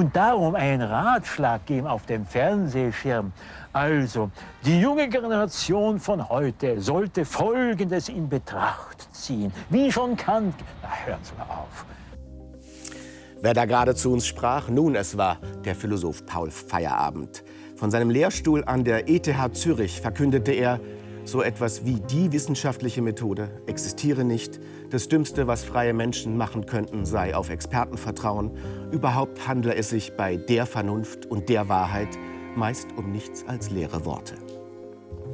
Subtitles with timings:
[0.00, 3.32] und darum einen Ratschlag geben auf dem Fernsehschirm.
[3.72, 4.30] Also,
[4.64, 9.52] die junge Generation von heute sollte Folgendes in Betracht ziehen.
[9.68, 10.54] Wie schon Kant.
[10.82, 11.84] Na, hören Sie mal auf.
[13.42, 14.70] Wer da gerade zu uns sprach?
[14.70, 15.36] Nun, es war
[15.66, 17.44] der Philosoph Paul Feierabend.
[17.76, 20.80] Von seinem Lehrstuhl an der ETH Zürich verkündete er,
[21.30, 24.58] so etwas wie die wissenschaftliche Methode existiere nicht.
[24.90, 28.50] Das Dümmste, was freie Menschen machen könnten, sei auf Experten vertrauen.
[28.90, 32.08] Überhaupt handle es sich bei der Vernunft und der Wahrheit
[32.56, 34.34] meist um nichts als leere Worte.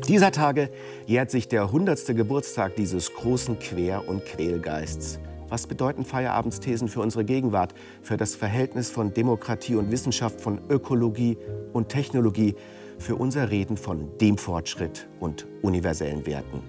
[0.07, 0.71] Dieser Tage
[1.07, 2.15] jährt sich der 100.
[2.15, 5.19] Geburtstag dieses großen Quer- und Quälgeists.
[5.49, 11.39] Was bedeuten Feierabendsthesen für unsere Gegenwart, für das Verhältnis von Demokratie und Wissenschaft, von Ökologie
[11.73, 12.57] und Technologie,
[12.99, 16.63] für unser Reden von dem Fortschritt und universellen Werten?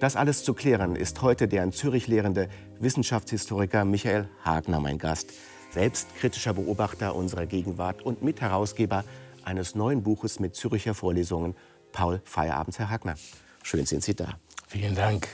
[0.00, 5.32] Das alles zu klären ist heute der in Zürich lehrende Wissenschaftshistoriker Michael Hagner mein Gast,
[5.72, 9.04] selbstkritischer Beobachter unserer Gegenwart und Mitherausgeber
[9.44, 11.56] eines neuen Buches mit Züricher Vorlesungen,
[11.92, 13.16] Paul Feierabend, Herr Hagner.
[13.62, 14.38] Schön sind Sie da.
[14.68, 15.28] Vielen Dank.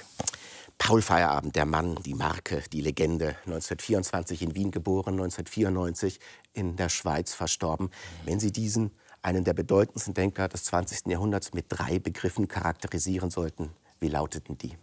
[0.79, 3.37] Paul Feierabend, der Mann, die Marke, die Legende.
[3.47, 6.21] 1924 in Wien geboren, 1994
[6.53, 7.91] in der Schweiz verstorben.
[8.25, 8.91] Wenn Sie diesen,
[9.25, 11.07] einen der bedeutendsten Denker des 20.
[11.07, 14.77] Jahrhunderts, mit drei Begriffen charakterisieren sollten, wie lauteten die?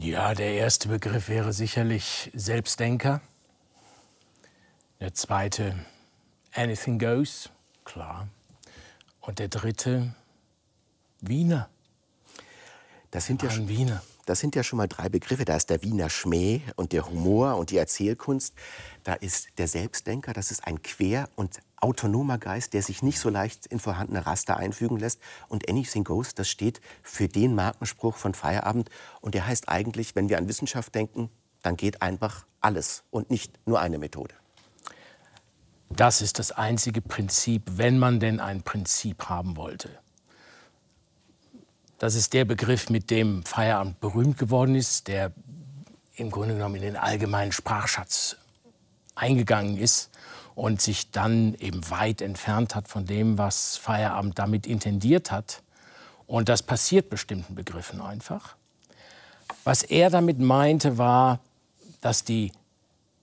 [0.00, 3.20] Ja, der erste Begriff wäre sicherlich Selbstdenker.
[5.00, 5.76] Der zweite,
[6.54, 7.50] Anything Goes
[7.84, 8.28] klar.
[9.20, 10.14] Und der dritte,
[11.20, 11.68] Wiener.
[13.12, 14.02] Das sind, ja, Wiener.
[14.26, 15.44] Das sind ja schon mal drei Begriffe.
[15.44, 18.54] Da ist der Wiener Schmäh und der Humor und die Erzählkunst.
[19.04, 23.28] Da ist der Selbstdenker, das ist ein quer- und autonomer Geist, der sich nicht so
[23.28, 25.20] leicht in vorhandene Raster einfügen lässt.
[25.48, 28.90] Und Anything Goes, das steht für den Markenspruch von Feierabend.
[29.20, 31.28] Und der heißt eigentlich, wenn wir an Wissenschaft denken,
[31.62, 34.34] dann geht einfach alles und nicht nur eine Methode.
[35.90, 39.90] Das ist das einzige Prinzip, wenn man denn ein Prinzip haben wollte.
[42.02, 45.30] Das ist der Begriff, mit dem Feierabend berühmt geworden ist, der
[46.16, 48.38] im Grunde genommen in den allgemeinen Sprachschatz
[49.14, 50.10] eingegangen ist
[50.56, 55.62] und sich dann eben weit entfernt hat von dem, was Feierabend damit intendiert hat.
[56.26, 58.56] Und das passiert bestimmten Begriffen einfach.
[59.62, 61.38] Was er damit meinte, war,
[62.00, 62.50] dass die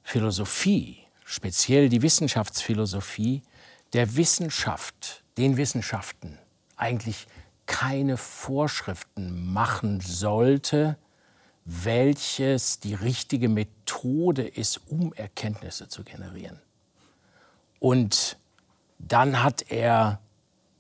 [0.03, 3.44] Philosophie speziell die Wissenschaftsphilosophie,
[3.91, 6.38] der Wissenschaft, den Wissenschaften
[6.78, 7.28] eigentlich
[7.69, 10.97] keine Vorschriften machen sollte,
[11.66, 16.59] welches die richtige Methode ist, um Erkenntnisse zu generieren.
[17.79, 18.38] Und
[18.97, 20.19] dann hat er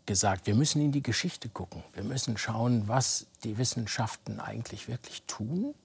[0.07, 1.83] gesagt, wir müssen in die Geschichte gucken.
[1.93, 5.75] Wir müssen schauen, was die Wissenschaften eigentlich wirklich tun.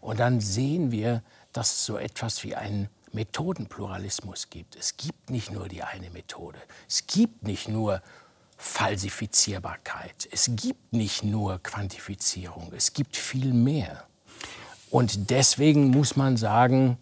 [0.00, 4.74] Und dann sehen wir, dass es so etwas wie einen Methodenpluralismus gibt.
[4.74, 6.58] Es gibt nicht nur die eine Methode.
[6.88, 8.00] Es gibt nicht nur
[8.56, 10.28] Falsifizierbarkeit.
[10.30, 12.72] Es gibt nicht nur Quantifizierung.
[12.74, 14.04] Es gibt viel mehr.
[14.90, 16.98] Und deswegen muss man sagen,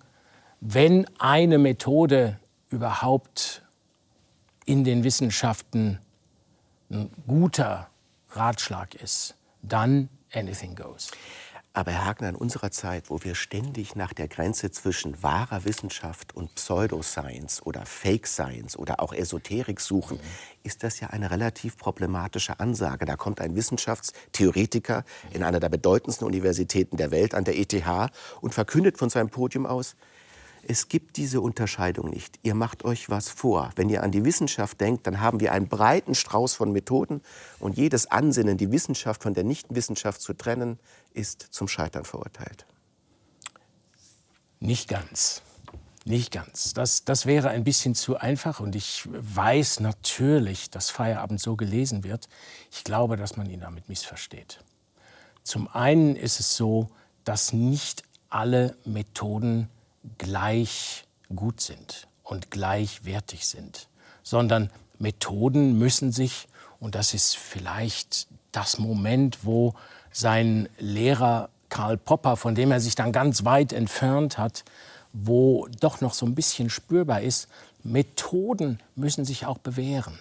[0.60, 2.38] wenn eine Methode
[2.70, 3.62] überhaupt
[4.64, 5.98] in den Wissenschaften
[6.90, 7.88] ein guter
[8.30, 11.10] Ratschlag ist, dann anything goes.
[11.74, 16.36] Aber Herr Hagner, in unserer Zeit, wo wir ständig nach der Grenze zwischen wahrer Wissenschaft
[16.36, 20.22] und Pseudoscience oder Fake Science oder auch Esoterik suchen, mhm.
[20.64, 23.06] ist das ja eine relativ problematische Ansage.
[23.06, 27.72] Da kommt ein Wissenschaftstheoretiker in einer der bedeutendsten Universitäten der Welt, an der ETH,
[28.42, 29.96] und verkündet von seinem Podium aus,
[30.66, 32.38] es gibt diese Unterscheidung nicht.
[32.42, 33.70] Ihr macht euch was vor.
[33.76, 37.20] Wenn ihr an die Wissenschaft denkt, dann haben wir einen breiten Strauß von Methoden
[37.58, 40.78] und jedes Ansinnen, die Wissenschaft von der Nichtwissenschaft zu trennen,
[41.12, 42.66] ist zum Scheitern verurteilt.
[44.60, 45.42] Nicht ganz.
[46.04, 46.74] Nicht ganz.
[46.74, 52.02] Das, das wäre ein bisschen zu einfach und ich weiß natürlich, dass Feierabend so gelesen
[52.02, 52.28] wird.
[52.72, 54.64] Ich glaube, dass man ihn damit missversteht.
[55.44, 56.88] Zum einen ist es so,
[57.24, 59.68] dass nicht alle Methoden
[60.18, 61.04] gleich
[61.34, 63.88] gut sind und gleichwertig sind,
[64.22, 66.48] sondern Methoden müssen sich,
[66.80, 69.74] und das ist vielleicht das Moment, wo
[70.10, 74.64] sein Lehrer Karl Popper, von dem er sich dann ganz weit entfernt hat,
[75.12, 77.48] wo doch noch so ein bisschen spürbar ist,
[77.82, 80.18] Methoden müssen sich auch bewähren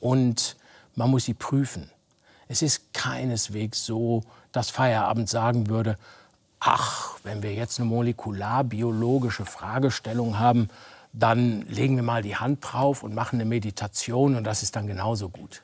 [0.00, 0.56] und
[0.94, 1.90] man muss sie prüfen.
[2.46, 4.22] Es ist keineswegs so,
[4.52, 5.96] dass Feierabend sagen würde,
[6.64, 10.68] ach, wenn wir jetzt eine molekularbiologische Fragestellung haben,
[11.12, 14.86] dann legen wir mal die Hand drauf und machen eine Meditation und das ist dann
[14.86, 15.62] genauso gut.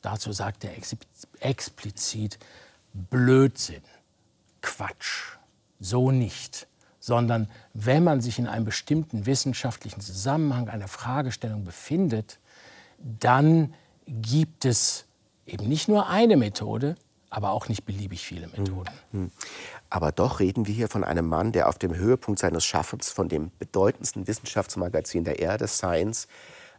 [0.00, 0.72] Dazu sagt er
[1.40, 2.38] explizit
[2.94, 3.82] Blödsinn,
[4.62, 5.36] Quatsch,
[5.78, 6.66] so nicht,
[6.98, 12.38] sondern wenn man sich in einem bestimmten wissenschaftlichen Zusammenhang einer Fragestellung befindet,
[12.98, 13.74] dann
[14.06, 15.04] gibt es
[15.46, 16.96] eben nicht nur eine Methode,
[17.30, 19.30] aber auch nicht beliebig viele Methoden.
[19.90, 23.28] Aber doch reden wir hier von einem Mann, der auf dem Höhepunkt seines Schaffens von
[23.28, 26.28] dem bedeutendsten Wissenschaftsmagazin der Erde, Science,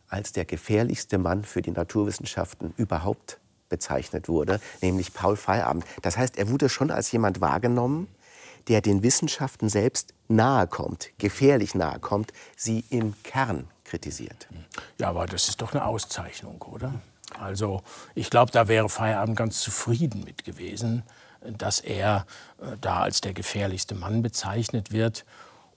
[0.08, 3.40] als der gefährlichste Mann für die Naturwissenschaften überhaupt
[3.70, 5.86] bezeichnet wurde, nämlich Paul Feyerabend.
[6.02, 8.08] Das heißt, er wurde schon als jemand wahrgenommen,
[8.68, 14.48] der den Wissenschaften selbst nahe kommt, gefährlich nahe kommt, sie im Kern kritisiert.
[15.00, 16.94] Ja, aber das ist doch eine Auszeichnung, oder?
[17.40, 17.82] Also
[18.16, 21.04] ich glaube, da wäre Feierabend ganz zufrieden mit gewesen,
[21.42, 22.26] dass er
[22.62, 25.26] äh, da als der gefährlichste Mann bezeichnet wird.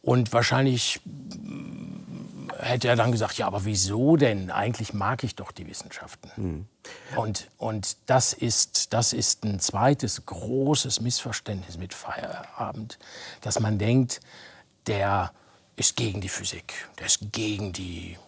[0.03, 4.51] Und wahrscheinlich mm, hätte er dann gesagt, ja, aber wieso denn?
[4.51, 6.31] Eigentlich mag ich doch die Wissenschaften.
[6.37, 6.67] Mhm.
[7.17, 12.99] Und, und das, ist, das ist ein zweites großes Missverständnis mit Feierabend,
[13.43, 14.21] dass man denkt,
[14.87, 15.33] der
[15.77, 18.19] ist gegen die Physik, der ist gegen die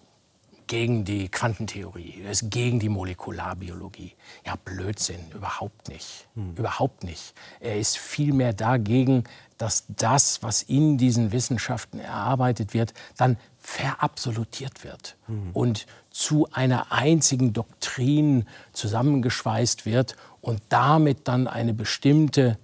[0.74, 4.16] gegen die Quantentheorie, er ist gegen die Molekularbiologie.
[4.44, 6.26] Ja, Blödsinn, überhaupt nicht.
[6.34, 6.56] Hm.
[6.56, 7.32] Überhaupt nicht.
[7.60, 9.22] Er ist vielmehr dagegen,
[9.56, 15.50] dass das, was in diesen Wissenschaften erarbeitet wird, dann verabsolutiert wird hm.
[15.52, 22.58] und zu einer einzigen Doktrin zusammengeschweißt wird und damit dann eine bestimmte,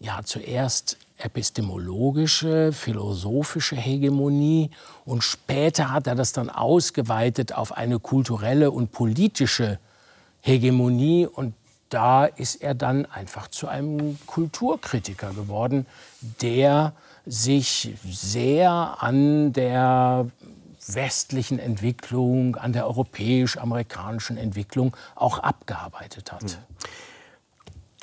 [0.00, 4.70] ja, zuerst epistemologische, philosophische Hegemonie
[5.04, 9.78] und später hat er das dann ausgeweitet auf eine kulturelle und politische
[10.40, 11.54] Hegemonie und
[11.88, 15.86] da ist er dann einfach zu einem Kulturkritiker geworden,
[16.42, 16.92] der
[17.24, 20.26] sich sehr an der
[20.86, 26.42] westlichen Entwicklung, an der europäisch-amerikanischen Entwicklung auch abgearbeitet hat.
[26.42, 26.84] Mhm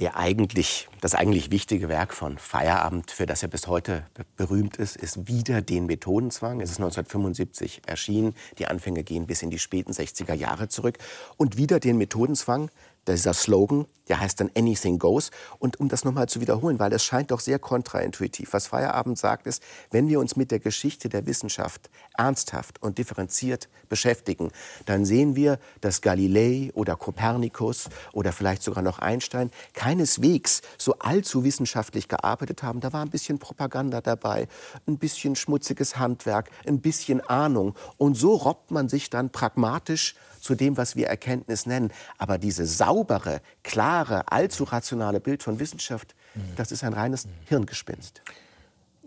[0.01, 4.03] der eigentlich, das eigentlich wichtige Werk von Feierabend, für das er bis heute
[4.36, 6.59] berühmt ist, ist wieder den Methodenzwang.
[6.59, 8.33] Es ist 1975 erschienen.
[8.57, 10.98] Die Anfänge gehen bis in die späten 60er Jahre zurück.
[11.38, 12.71] Und wieder den Methodenzwang,
[13.07, 15.31] dieser Slogan, der heißt dann Anything Goes.
[15.59, 18.53] Und um das nochmal zu wiederholen, weil es scheint doch sehr kontraintuitiv.
[18.53, 23.69] Was Feierabend sagt, ist, wenn wir uns mit der Geschichte der Wissenschaft ernsthaft und differenziert
[23.89, 24.51] beschäftigen,
[24.86, 31.44] dann sehen wir, dass Galilei oder Kopernikus oder vielleicht sogar noch Einstein keineswegs so allzu
[31.44, 32.81] wissenschaftlich gearbeitet haben.
[32.81, 34.48] Da war ein bisschen Propaganda dabei,
[34.88, 37.75] ein bisschen schmutziges Handwerk, ein bisschen Ahnung.
[37.98, 41.91] Und so robbt man sich dann pragmatisch zu dem, was wir Erkenntnis nennen.
[42.17, 46.55] Aber diese saubere, klare, allzu rationale Bild von Wissenschaft, mhm.
[46.55, 47.31] das ist ein reines mhm.
[47.45, 48.21] Hirngespinst.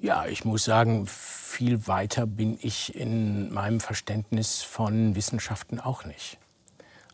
[0.00, 6.38] Ja, ich muss sagen, viel weiter bin ich in meinem Verständnis von Wissenschaften auch nicht.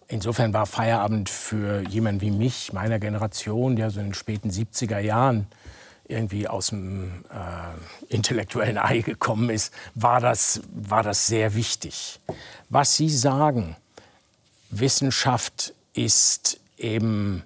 [0.09, 4.99] Insofern war Feierabend für jemanden wie mich, meiner Generation, der so in den späten 70er
[4.99, 5.47] Jahren
[6.11, 12.19] irgendwie aus dem äh, intellektuellen Ei gekommen ist, war das, war das sehr wichtig.
[12.69, 13.77] Was Sie sagen,
[14.71, 17.43] Wissenschaft ist eben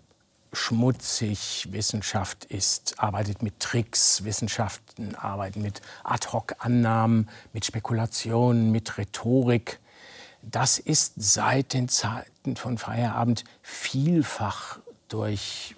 [0.52, 9.80] schmutzig, Wissenschaft ist, arbeitet mit Tricks, Wissenschaften arbeiten mit Ad-hoc-Annahmen, mit Spekulationen, mit Rhetorik.
[10.42, 14.78] Das ist seit den Zeiten von Feierabend vielfach
[15.08, 15.74] durch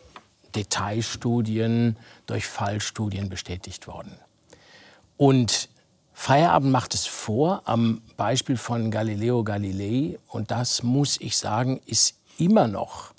[0.54, 1.96] Detailstudien,
[2.26, 4.18] durch Fallstudien bestätigt worden.
[5.16, 5.68] Und
[6.18, 10.18] Feierabend macht es vor am Beispiel von Galileo Galilei.
[10.26, 13.12] Und das, muss ich sagen, ist immer noch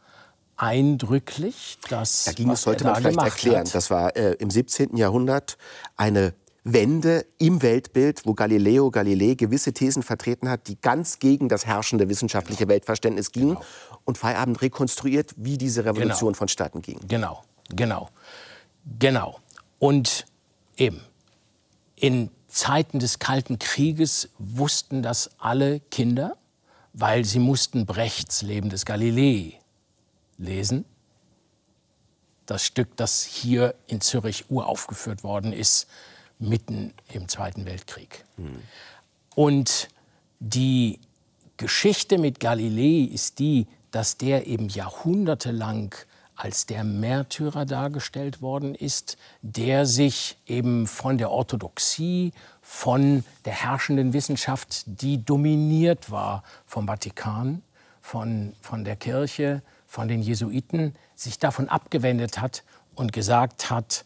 [0.58, 1.78] eindrücklich.
[1.90, 3.68] Das, da ging es, sollte man vielleicht erklären.
[3.68, 3.76] Hat.
[3.76, 4.98] Das war äh, im 17.
[4.98, 5.60] Jahrhundert
[5.96, 11.68] eine Wende im Weltbild, wo Galileo Galilei gewisse Thesen vertreten hat, die ganz gegen das
[11.68, 13.56] herrschende wissenschaftliche Weltverständnis gingen.
[13.56, 13.66] Genau.
[14.06, 16.40] Und Feierabend rekonstruiert, wie diese Revolution genau.
[16.40, 17.00] vonstatten ging.
[17.08, 18.10] Genau, genau,
[18.98, 19.40] genau.
[19.78, 20.26] Und
[20.78, 21.00] eben
[21.96, 26.38] in Zeiten des Kalten Krieges wussten das alle Kinder,
[26.92, 29.60] weil sie mussten Brechts Leben des Galilei
[30.40, 30.84] lesen.
[32.48, 35.86] Das Stück, das hier in Zürich uraufgeführt worden ist,
[36.40, 38.26] mitten im Zweiten Weltkrieg.
[38.38, 38.64] Mhm.
[39.36, 39.90] Und
[40.40, 41.00] die
[41.58, 45.94] Geschichte mit Galilei ist die, dass der eben jahrhundertelang
[46.38, 54.14] als der Märtyrer dargestellt worden ist, der sich eben von der Orthodoxie, von der herrschenden
[54.14, 57.64] Wissenschaft, die dominiert war vom Vatikan,
[58.02, 62.64] von, von der Kirche, von den Jesuiten, sich davon abgewendet hat
[62.94, 64.06] und gesagt hat,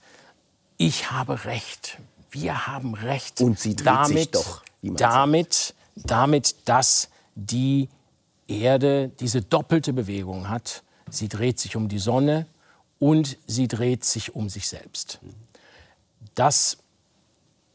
[0.77, 1.99] ich habe Recht,
[2.31, 3.41] wir haben Recht.
[3.41, 7.89] Und sie dreht damit, sich doch, damit, damit, dass die
[8.47, 12.45] Erde diese doppelte Bewegung hat, Sie dreht sich um die Sonne
[12.99, 15.19] und sie dreht sich um sich selbst.
[16.35, 16.77] Das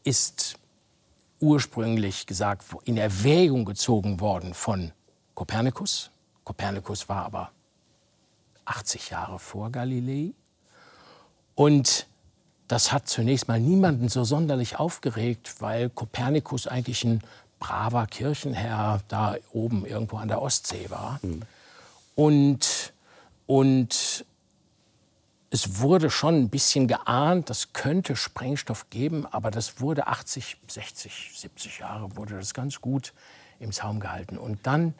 [0.03, 0.55] ist
[1.39, 4.91] ursprünglich gesagt in Erwägung gezogen worden von
[5.35, 6.09] Kopernikus.
[6.43, 7.51] Kopernikus war aber
[8.65, 10.31] 80 Jahre vor Galilei.
[11.55, 12.07] Und
[12.67, 17.21] das hat zunächst mal niemanden so sonderlich aufgeregt, weil Kopernikus eigentlich ein
[17.59, 21.19] braver Kirchenherr da oben irgendwo an der Ostsee war.
[21.21, 21.41] Mhm.
[22.15, 22.93] Und,
[23.47, 24.25] und
[25.49, 31.31] es wurde schon ein bisschen geahnt, das könnte Sprengstoff geben, aber das wurde 80, 60,
[31.33, 33.13] 70 Jahre wurde das ganz gut
[33.59, 34.37] im Zaum gehalten.
[34.37, 34.93] Und dann,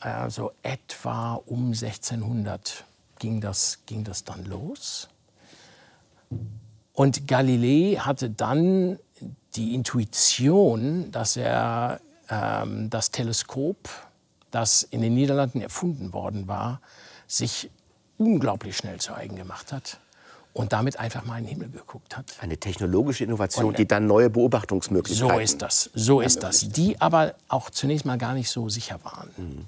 [0.00, 2.84] also etwa um 1600,
[3.20, 5.08] ging das, ging das dann los.
[6.92, 8.98] Und Galilei hatte dann
[9.54, 13.88] die Intuition, dass er ähm, das Teleskop,
[14.50, 16.80] das in den Niederlanden erfunden worden war,
[17.30, 17.70] sich
[18.18, 19.98] unglaublich schnell zu eigen gemacht hat
[20.52, 22.26] und damit einfach mal in den Himmel geguckt hat.
[22.40, 25.36] Eine technologische Innovation, und, die dann neue Beobachtungsmöglichkeiten.
[25.36, 26.68] So ist das, so ist das.
[26.68, 29.30] Die aber auch zunächst mal gar nicht so sicher waren.
[29.36, 29.64] Mhm.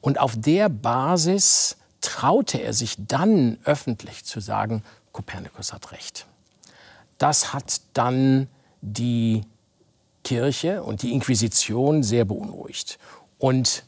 [0.00, 4.82] Und auf der Basis traute er sich dann öffentlich zu sagen,
[5.12, 6.26] Kopernikus hat recht.
[7.18, 8.48] Das hat dann
[8.82, 9.42] die
[10.24, 12.98] Kirche und die Inquisition sehr beunruhigt.
[13.38, 13.84] Und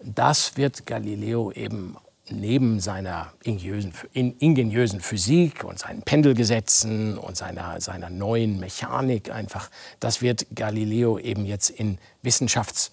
[0.00, 1.96] das wird Galileo eben
[2.30, 10.46] neben seiner ingeniösen Physik und seinen Pendelgesetzen und seiner, seiner neuen Mechanik einfach, das wird
[10.54, 12.92] Galileo eben jetzt in Wissenschafts,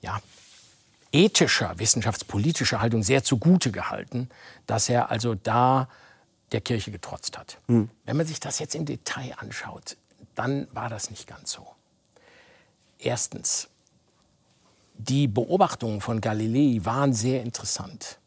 [0.00, 0.20] ja,
[1.12, 4.28] ethischer, wissenschaftspolitischer Haltung sehr zugute gehalten,
[4.66, 5.88] dass er also da
[6.52, 7.58] der Kirche getrotzt hat.
[7.66, 7.90] Mhm.
[8.04, 9.96] Wenn man sich das jetzt im Detail anschaut,
[10.34, 11.66] dann war das nicht ganz so.
[12.98, 13.68] Erstens,
[14.94, 18.19] die Beobachtungen von Galilei waren sehr interessant.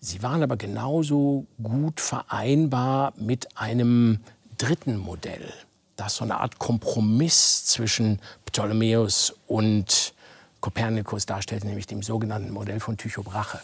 [0.00, 4.20] Sie waren aber genauso gut vereinbar mit einem
[4.56, 5.52] dritten Modell,
[5.96, 10.14] das so eine Art Kompromiss zwischen Ptolemäus und
[10.60, 13.60] Kopernikus darstellte, nämlich dem sogenannten Modell von Tycho Brahe.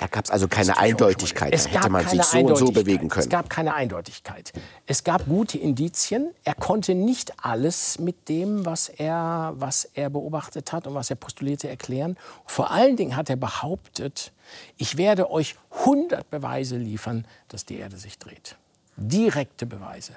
[0.00, 1.52] Da gab es also keine Eindeutigkeit.
[1.52, 3.24] Es da hätte man sich so und so bewegen können.
[3.24, 4.50] Es gab keine Eindeutigkeit.
[4.86, 6.30] Es gab gute Indizien.
[6.42, 11.16] Er konnte nicht alles mit dem, was er, was er beobachtet hat und was er
[11.16, 12.16] postulierte, erklären.
[12.46, 14.32] Vor allen Dingen hat er behauptet,
[14.78, 18.56] ich werde euch 100 Beweise liefern, dass die Erde sich dreht.
[18.96, 20.14] Direkte Beweise.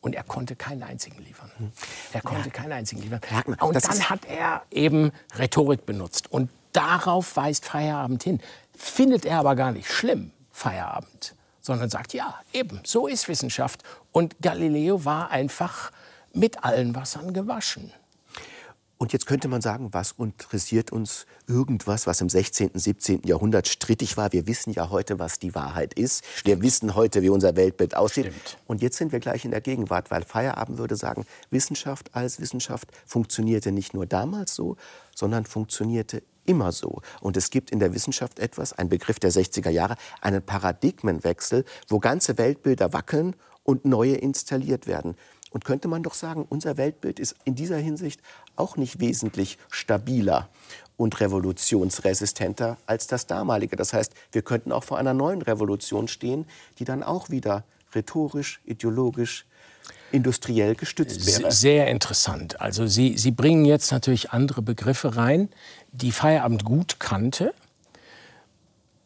[0.00, 1.50] Und er konnte keinen einzigen liefern.
[2.14, 2.54] Er konnte ja.
[2.54, 3.20] keinen einzigen liefern.
[3.60, 6.32] Und dann hat er eben Rhetorik benutzt.
[6.32, 8.40] Und darauf weist Feierabend hin
[8.78, 13.82] findet er aber gar nicht schlimm, Feierabend, sondern sagt, ja, eben, so ist Wissenschaft.
[14.12, 15.90] Und Galileo war einfach
[16.32, 17.92] mit allen Wassern gewaschen.
[18.98, 23.22] Und jetzt könnte man sagen, was interessiert uns irgendwas, was im 16., 17.
[23.24, 24.32] Jahrhundert strittig war?
[24.32, 26.24] Wir wissen ja heute, was die Wahrheit ist.
[26.24, 26.46] Stimmt.
[26.46, 28.26] Wir wissen heute, wie unser Weltbild aussieht.
[28.26, 28.58] Stimmt.
[28.66, 32.88] Und jetzt sind wir gleich in der Gegenwart, weil Feierabend würde sagen, Wissenschaft als Wissenschaft
[33.06, 34.76] funktionierte nicht nur damals so,
[35.14, 37.02] sondern funktionierte immer so.
[37.20, 41.98] Und es gibt in der Wissenschaft etwas, ein Begriff der 60er Jahre, einen Paradigmenwechsel, wo
[41.98, 45.14] ganze Weltbilder wackeln und neue installiert werden.
[45.50, 48.20] Und könnte man doch sagen, unser Weltbild ist in dieser Hinsicht
[48.56, 50.48] auch nicht wesentlich stabiler
[50.96, 53.76] und revolutionsresistenter als das damalige.
[53.76, 56.46] Das heißt, wir könnten auch vor einer neuen Revolution stehen,
[56.78, 57.64] die dann auch wieder
[57.94, 59.46] rhetorisch, ideologisch,
[60.12, 61.52] industriell gestützt wäre.
[61.52, 62.60] Sehr interessant.
[62.60, 65.48] Also Sie, Sie bringen jetzt natürlich andere Begriffe rein,
[65.92, 67.54] die Feierabend gut kannte,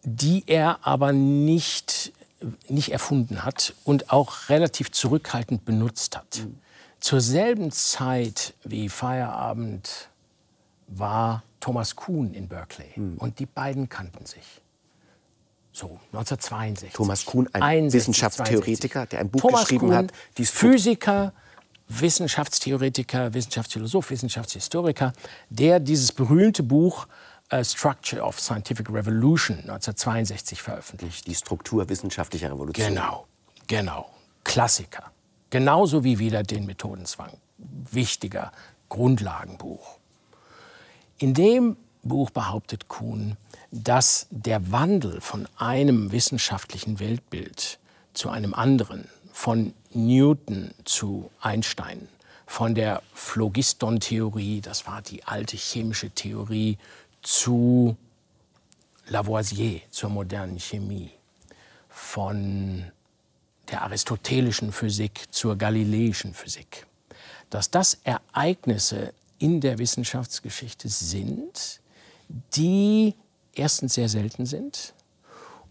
[0.04, 2.12] die er aber nicht,
[2.68, 6.40] nicht erfunden hat und auch relativ zurückhaltend benutzt hat.
[6.44, 6.58] Mhm.
[7.00, 10.08] Zur selben Zeit wie Feierabend
[10.86, 13.18] war Thomas Kuhn in Berkeley mhm.
[13.18, 14.61] und die beiden kannten sich.
[15.72, 16.92] So, 1962.
[16.92, 19.08] Thomas Kuhn, ein 61, Wissenschaftstheoretiker, 62.
[19.08, 20.12] der ein Buch Thomas geschrieben Kuhn, hat.
[20.36, 21.32] Physiker,
[21.88, 25.12] Wissenschaftstheoretiker, Wissenschaftsphilosoph, Wissenschaftshistoriker,
[25.48, 27.06] der dieses berühmte Buch
[27.52, 31.26] uh, Structure of Scientific Revolution 1962 veröffentlicht.
[31.26, 32.88] Die Struktur wissenschaftlicher Revolution.
[32.88, 33.26] Genau,
[33.66, 34.10] genau.
[34.44, 35.10] Klassiker.
[35.50, 37.32] Genauso wie wieder den Methodenzwang.
[37.58, 38.52] Wichtiger
[38.88, 39.98] Grundlagenbuch.
[41.18, 43.36] In dem Buch behauptet Kuhn,
[43.72, 47.78] dass der Wandel von einem wissenschaftlichen Weltbild
[48.12, 52.06] zu einem anderen, von Newton zu Einstein,
[52.46, 56.76] von der Phlogiston-Theorie, das war die alte chemische Theorie,
[57.22, 57.96] zu
[59.08, 61.10] Lavoisier, zur modernen Chemie,
[61.88, 62.84] von
[63.70, 66.86] der aristotelischen Physik zur galileischen Physik,
[67.48, 71.80] dass das Ereignisse in der Wissenschaftsgeschichte sind,
[72.54, 73.14] die
[73.54, 74.94] erstens sehr selten sind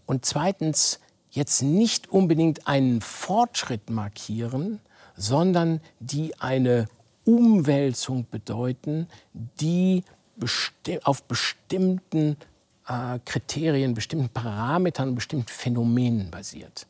[0.06, 4.80] und zweitens jetzt nicht unbedingt einen Fortschritt markieren,
[5.16, 6.88] sondern die eine
[7.24, 10.04] Umwälzung bedeuten, die
[10.36, 12.36] besti auf bestimmten
[12.86, 16.86] äh, Kriterien, bestimmten Parametern, bestimmten Phänomenen basiert.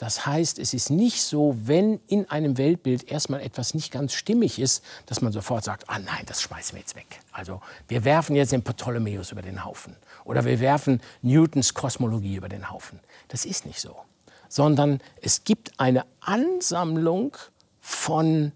[0.00, 4.58] Das heißt, es ist nicht so, wenn in einem Weltbild erstmal etwas nicht ganz stimmig
[4.58, 7.20] ist, dass man sofort sagt, ah nein, das schmeißen wir jetzt weg.
[7.32, 12.48] Also wir werfen jetzt den Ptolemäus über den Haufen oder wir werfen Newtons Kosmologie über
[12.48, 12.98] den Haufen.
[13.28, 13.94] Das ist nicht so,
[14.48, 17.36] sondern es gibt eine Ansammlung
[17.82, 18.52] von,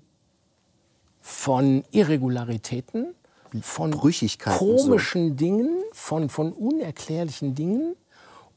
[1.20, 3.14] von Irregularitäten,
[3.60, 5.34] von komischen so.
[5.34, 7.96] Dingen, von, von unerklärlichen Dingen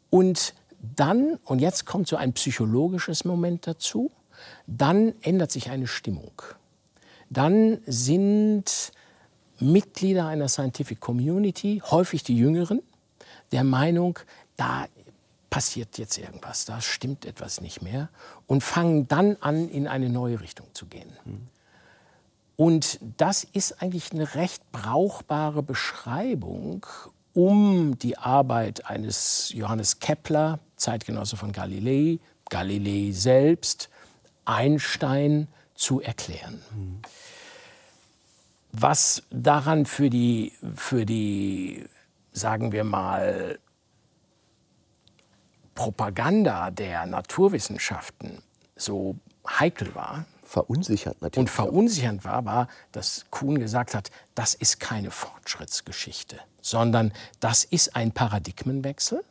[0.10, 4.12] und dann, und jetzt kommt so ein psychologisches Moment dazu,
[4.68, 6.42] dann ändert sich eine Stimmung.
[7.30, 8.92] Dann sind
[9.60, 12.82] Mitglieder einer Scientific Community, häufig die Jüngeren,
[13.52, 14.20] der Meinung,
[14.56, 14.88] da
[15.50, 18.10] passiert jetzt irgendwas, da stimmt etwas nicht mehr
[18.46, 21.12] und fangen dann an, in eine neue Richtung zu gehen.
[22.56, 26.86] Und das ist eigentlich eine recht brauchbare Beschreibung,
[27.34, 32.20] um die Arbeit eines Johannes Kepler, Zeitgenosse von Galilei,
[32.50, 33.90] Galilei selbst,
[34.46, 36.62] Einstein zu erklären.
[38.72, 41.86] Was daran für die, für die,
[42.32, 43.60] sagen wir mal,
[45.76, 48.42] Propaganda der Naturwissenschaften
[48.76, 49.16] so
[49.48, 51.38] heikel war, verunsichert natürlich.
[51.38, 57.96] Und verunsichernd war, war, dass Kuhn gesagt hat, das ist keine Fortschrittsgeschichte, sondern das ist
[57.96, 59.24] ein Paradigmenwechsel,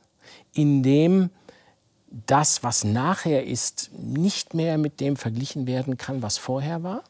[0.53, 1.31] in dem
[2.27, 7.03] das, was nachher ist, nicht mehr mit dem verglichen werden kann, was vorher war.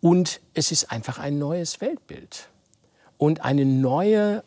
[0.00, 2.48] Und es ist einfach ein neues Weltbild
[3.18, 4.44] und eine neue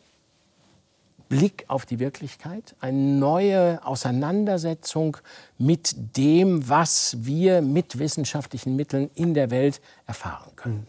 [1.28, 5.18] Blick auf die Wirklichkeit, eine neue Auseinandersetzung
[5.58, 10.88] mit dem, was wir mit wissenschaftlichen Mitteln in der Welt erfahren können.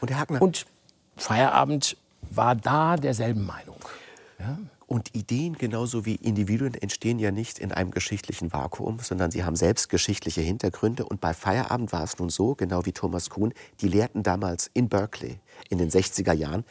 [0.00, 0.66] Und, Herr Hackner, Und
[1.16, 1.96] Feierabend
[2.30, 3.78] war da derselben Meinung.
[4.38, 4.58] Ja?
[4.86, 9.56] Und Ideen genauso wie Individuen entstehen ja nicht in einem geschichtlichen Vakuum, sondern sie haben
[9.56, 11.04] selbst geschichtliche Hintergründe.
[11.04, 14.88] Und bei Feierabend war es nun so, genau wie Thomas Kuhn, die lehrten damals in
[14.88, 15.38] Berkeley
[15.70, 16.64] in den 60er Jahren.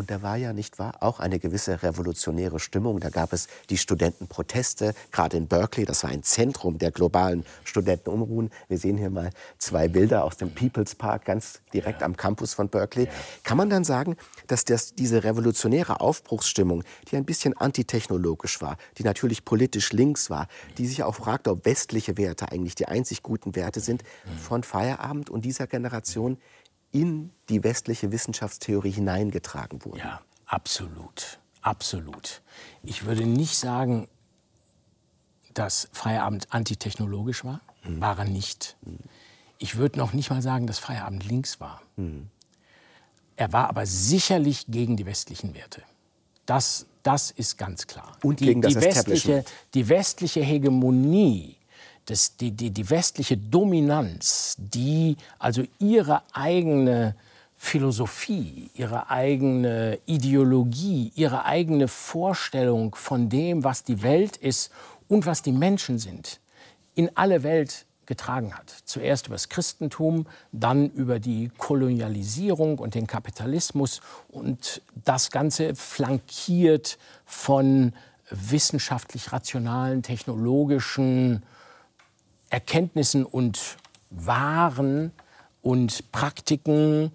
[0.00, 3.00] Und da war ja, nicht wahr, auch eine gewisse revolutionäre Stimmung.
[3.00, 5.84] Da gab es die Studentenproteste, gerade in Berkeley.
[5.84, 8.50] Das war ein Zentrum der globalen Studentenunruhen.
[8.68, 12.06] Wir sehen hier mal zwei Bilder aus dem People's Park, ganz direkt ja.
[12.06, 13.08] am Campus von Berkeley.
[13.08, 13.12] Ja.
[13.42, 19.02] Kann man dann sagen, dass das, diese revolutionäre Aufbruchsstimmung, die ein bisschen antitechnologisch war, die
[19.02, 23.54] natürlich politisch links war, die sich auch fragte, ob westliche Werte eigentlich die einzig guten
[23.54, 24.38] Werte sind, mhm.
[24.38, 26.38] von Feierabend und dieser Generation
[26.92, 29.98] in die westliche Wissenschaftstheorie hineingetragen wurden.
[29.98, 31.38] Ja, absolut.
[31.62, 32.42] Absolut.
[32.82, 34.08] Ich würde nicht sagen,
[35.52, 37.60] dass Feierabend antitechnologisch war.
[37.84, 38.00] Mhm.
[38.00, 38.76] War er nicht.
[38.82, 38.98] Mhm.
[39.58, 41.82] Ich würde noch nicht mal sagen, dass Feierabend links war.
[41.96, 42.28] Mhm.
[43.36, 45.82] Er war aber sicherlich gegen die westlichen Werte.
[46.46, 48.16] Das, das ist ganz klar.
[48.22, 51.56] Und die, gegen das die westliche, die westliche Hegemonie
[52.10, 57.14] das, die, die, die westliche Dominanz, die also ihre eigene
[57.56, 64.72] Philosophie, ihre eigene Ideologie, ihre eigene Vorstellung von dem, was die Welt ist
[65.08, 66.40] und was die Menschen sind,
[66.94, 68.74] in alle Welt getragen hat.
[68.86, 76.98] Zuerst über das Christentum, dann über die Kolonialisierung und den Kapitalismus und das Ganze flankiert
[77.24, 77.92] von
[78.30, 81.44] wissenschaftlich rationalen, technologischen
[82.50, 83.76] Erkenntnissen und
[84.10, 85.12] Waren
[85.62, 87.12] und Praktiken,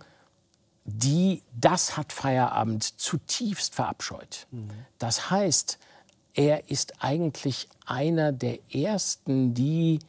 [0.85, 4.47] die, das hat Feierabend zutiefst verabscheut.
[4.51, 4.69] Mhm.
[4.97, 5.77] Das heißt,
[6.33, 9.99] er ist eigentlich einer der Ersten, die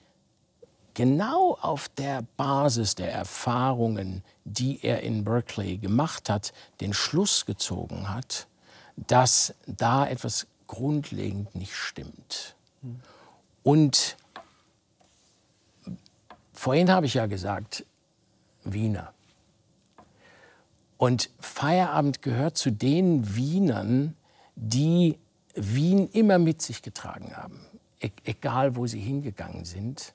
[0.94, 8.08] genau auf der Basis der Erfahrungen, die er in Berkeley gemacht hat, den Schluss gezogen
[8.12, 8.46] hat,
[8.96, 12.54] dass da etwas grundlegend nicht stimmt.
[12.82, 13.00] Mhm.
[13.62, 14.16] Und
[16.66, 17.86] Vorhin habe ich ja gesagt,
[18.64, 19.14] Wiener.
[20.96, 24.16] Und Feierabend gehört zu den Wienern,
[24.56, 25.16] die
[25.54, 27.60] Wien immer mit sich getragen haben,
[28.00, 30.12] e egal wo sie hingegangen sind.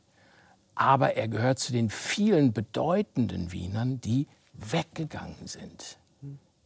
[0.76, 6.01] Aber er gehört zu den vielen bedeutenden Wienern, die weggegangen sind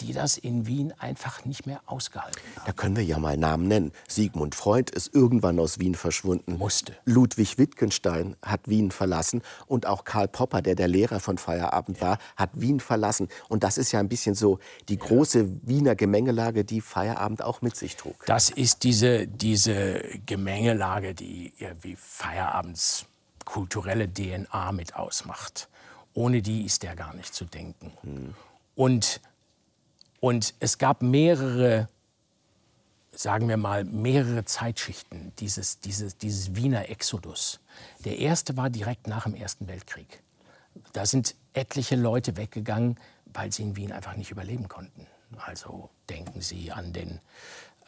[0.02, 2.66] die das in Wien einfach nicht mehr ausgehalten haben.
[2.66, 3.92] Da können wir ja mal Namen nennen.
[4.08, 6.58] Sigmund Freud ist irgendwann aus Wien verschwunden.
[6.58, 6.96] Musste.
[7.06, 12.08] Ludwig Wittgenstein hat Wien verlassen und auch Karl Popper, der der Lehrer von Feierabend ja.
[12.08, 13.30] war, hat Wien verlassen.
[13.50, 17.76] Und das ist ja ein bisschen so die große Wiener Gemengelage, die Feierabend auch mit
[17.76, 18.26] sich trug.
[18.26, 23.06] Das ist diese, diese Gemengelage, die irgendwie Feierabends
[23.46, 25.70] kulturelle DNA mit ausmacht.
[26.14, 27.92] ohne die ist der gar nicht zu denken.
[28.04, 28.34] Mhm.
[28.76, 29.22] Und,
[30.26, 31.88] und es gab mehrere,
[33.12, 37.60] sagen wir mal, mehrere Zeitschichten dieses, dieses, dieses Wiener Exodus.
[38.06, 40.24] Der erste war direkt nach dem Ersten Weltkrieg.
[40.94, 45.06] Da sind etliche Leute weggegangen, weil sie in Wien einfach nicht überleben konnten.
[45.38, 47.20] Also denken Sie an den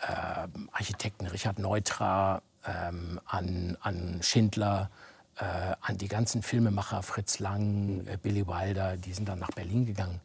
[0.02, 4.92] äh, Architekten Richard Neutra, ähm, an, an Schindler,
[5.40, 9.88] äh, an die ganzen Filmemacher, Fritz Lang, äh, Billy Wilder, die sind dann nach Berlin
[9.88, 10.22] gegangen.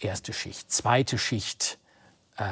[0.00, 0.70] Erste Schicht.
[0.70, 1.78] Zweite Schicht,
[2.36, 2.42] äh,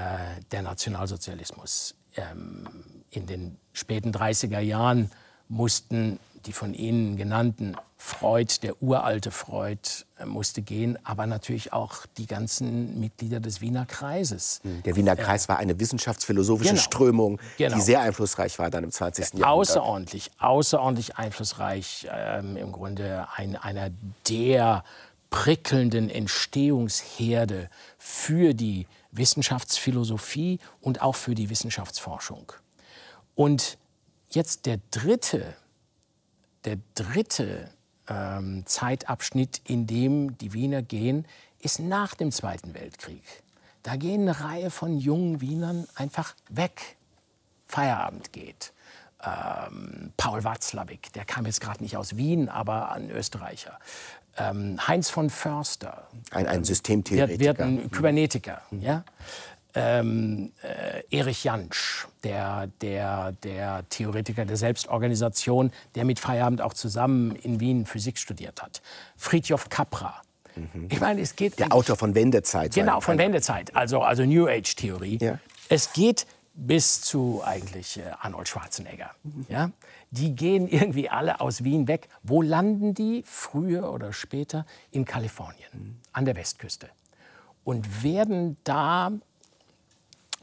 [0.50, 1.94] der Nationalsozialismus.
[2.16, 2.68] Ähm,
[3.10, 5.10] in den späten 30er Jahren
[5.48, 9.78] mussten die von Ihnen genannten Freud, der uralte Freud,
[10.18, 14.60] äh, musste gehen, aber natürlich auch die ganzen Mitglieder des Wiener Kreises.
[14.64, 17.76] Hm, der Wiener Kreis äh, war eine wissenschaftsphilosophische genau, Strömung, genau.
[17.76, 19.24] die sehr einflussreich war dann im 20.
[19.24, 19.48] Jahrhundert.
[19.48, 22.08] Außerordentlich, außerordentlich einflussreich.
[22.10, 23.90] Ähm, Im Grunde ein, einer
[24.28, 24.82] der
[25.32, 27.68] prickelnden Entstehungsherde
[27.98, 32.52] für die Wissenschaftsphilosophie und auch für die Wissenschaftsforschung.
[33.34, 33.76] Und
[34.30, 35.56] jetzt der dritte
[36.64, 37.70] der dritte
[38.08, 41.26] ähm, Zeitabschnitt, in dem die Wiener gehen,
[41.60, 43.22] ist nach dem Zweiten Weltkrieg.
[43.82, 46.96] Da gehen eine Reihe von jungen Wienern einfach weg.
[47.66, 48.72] Feierabend geht.
[49.24, 53.78] Ähm, Paul Watzlawick, der kam jetzt gerade nicht aus Wien, aber ein Österreicher.
[54.38, 56.08] Ähm, Heinz von Förster.
[56.30, 57.38] Ein, ein Systemtheoretiker.
[57.38, 58.62] Wird, wird ein Kybernetiker.
[58.70, 58.80] Mhm.
[58.80, 59.04] Ja?
[59.74, 67.34] ähm, äh, Erich Jansch, der, der, der Theoretiker der Selbstorganisation, der mit Feierabend auch zusammen
[67.36, 68.82] in Wien Physik studiert hat.
[69.16, 70.20] Friedjof Capra.
[70.54, 70.88] Mhm.
[70.90, 71.58] Ich meine, es geht.
[71.58, 72.74] Der Autor von Wendezeit.
[72.74, 75.18] Genau, von Wendezeit, also, also New Age-Theorie.
[75.20, 75.38] Ja.
[75.68, 79.10] Es geht bis zu eigentlich äh, Arnold Schwarzenegger.
[79.48, 79.70] Ja?
[80.10, 82.08] Die gehen irgendwie alle aus Wien weg.
[82.22, 83.22] Wo landen die?
[83.26, 86.90] Früher oder später in Kalifornien, an der Westküste.
[87.64, 89.12] Und werden da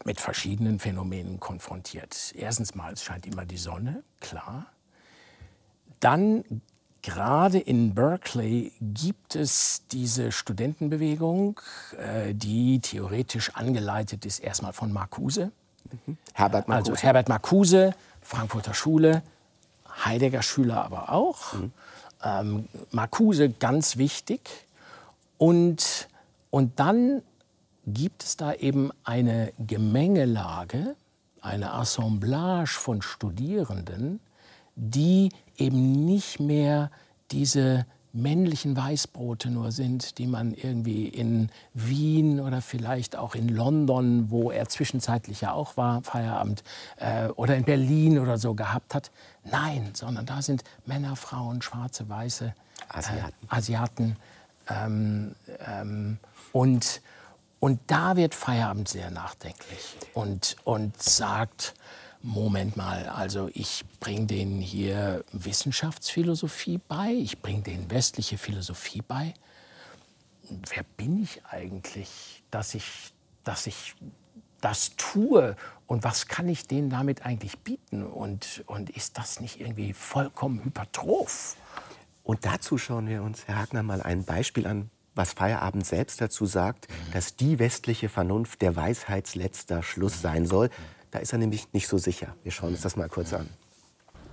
[0.05, 2.33] mit verschiedenen Phänomenen konfrontiert.
[2.35, 4.67] Erstens mal, es scheint immer die Sonne, klar.
[5.99, 6.61] Dann
[7.01, 11.59] gerade in Berkeley gibt es diese Studentenbewegung,
[11.97, 15.51] äh, die theoretisch angeleitet ist erstmal von Marcuse.
[16.05, 16.17] Mhm.
[16.33, 16.91] Herbert Marcuse.
[16.91, 19.21] Also Herbert Marcuse, Frankfurter Schule,
[20.05, 21.53] Heidegger Schüler aber auch.
[21.53, 21.71] Mhm.
[22.23, 24.67] Ähm, Marcuse ganz wichtig.
[25.37, 26.09] Und,
[26.49, 27.21] und dann
[27.87, 30.95] gibt es da eben eine Gemengelage,
[31.41, 34.19] eine Assemblage von Studierenden,
[34.75, 36.91] die eben nicht mehr
[37.31, 44.31] diese männlichen Weißbrote nur sind, die man irgendwie in Wien oder vielleicht auch in London,
[44.31, 46.63] wo er zwischenzeitlich ja auch war, Feierabend,
[46.97, 49.11] äh, oder in Berlin oder so gehabt hat.
[49.43, 52.53] Nein, sondern da sind Männer, Frauen, Schwarze, Weiße,
[52.89, 53.27] Asiaten.
[53.27, 54.15] Äh, Asiaten
[54.69, 55.35] ähm,
[55.67, 56.17] ähm,
[56.51, 57.01] und
[57.59, 61.73] und da wird Feierabend sehr nachdenklich und, und sagt,
[62.21, 69.33] Moment mal, also ich bringe denen hier Wissenschaftsphilosophie bei, ich bringe denen westliche Philosophie bei.
[70.49, 73.95] Wer bin ich eigentlich, dass ich, dass ich
[74.59, 75.55] das tue
[75.87, 80.63] und was kann ich denen damit eigentlich bieten und, und ist das nicht irgendwie vollkommen
[80.65, 81.55] hypertroph?
[82.23, 86.45] Und dazu schauen wir uns, Herr Hagner, mal ein Beispiel an, was Feierabend selbst dazu
[86.45, 90.69] sagt, dass die westliche Vernunft der Weisheitsletzter Schluss sein soll.
[91.11, 92.35] Da ist er nämlich nicht so sicher.
[92.43, 93.49] Wir schauen uns das mal kurz an.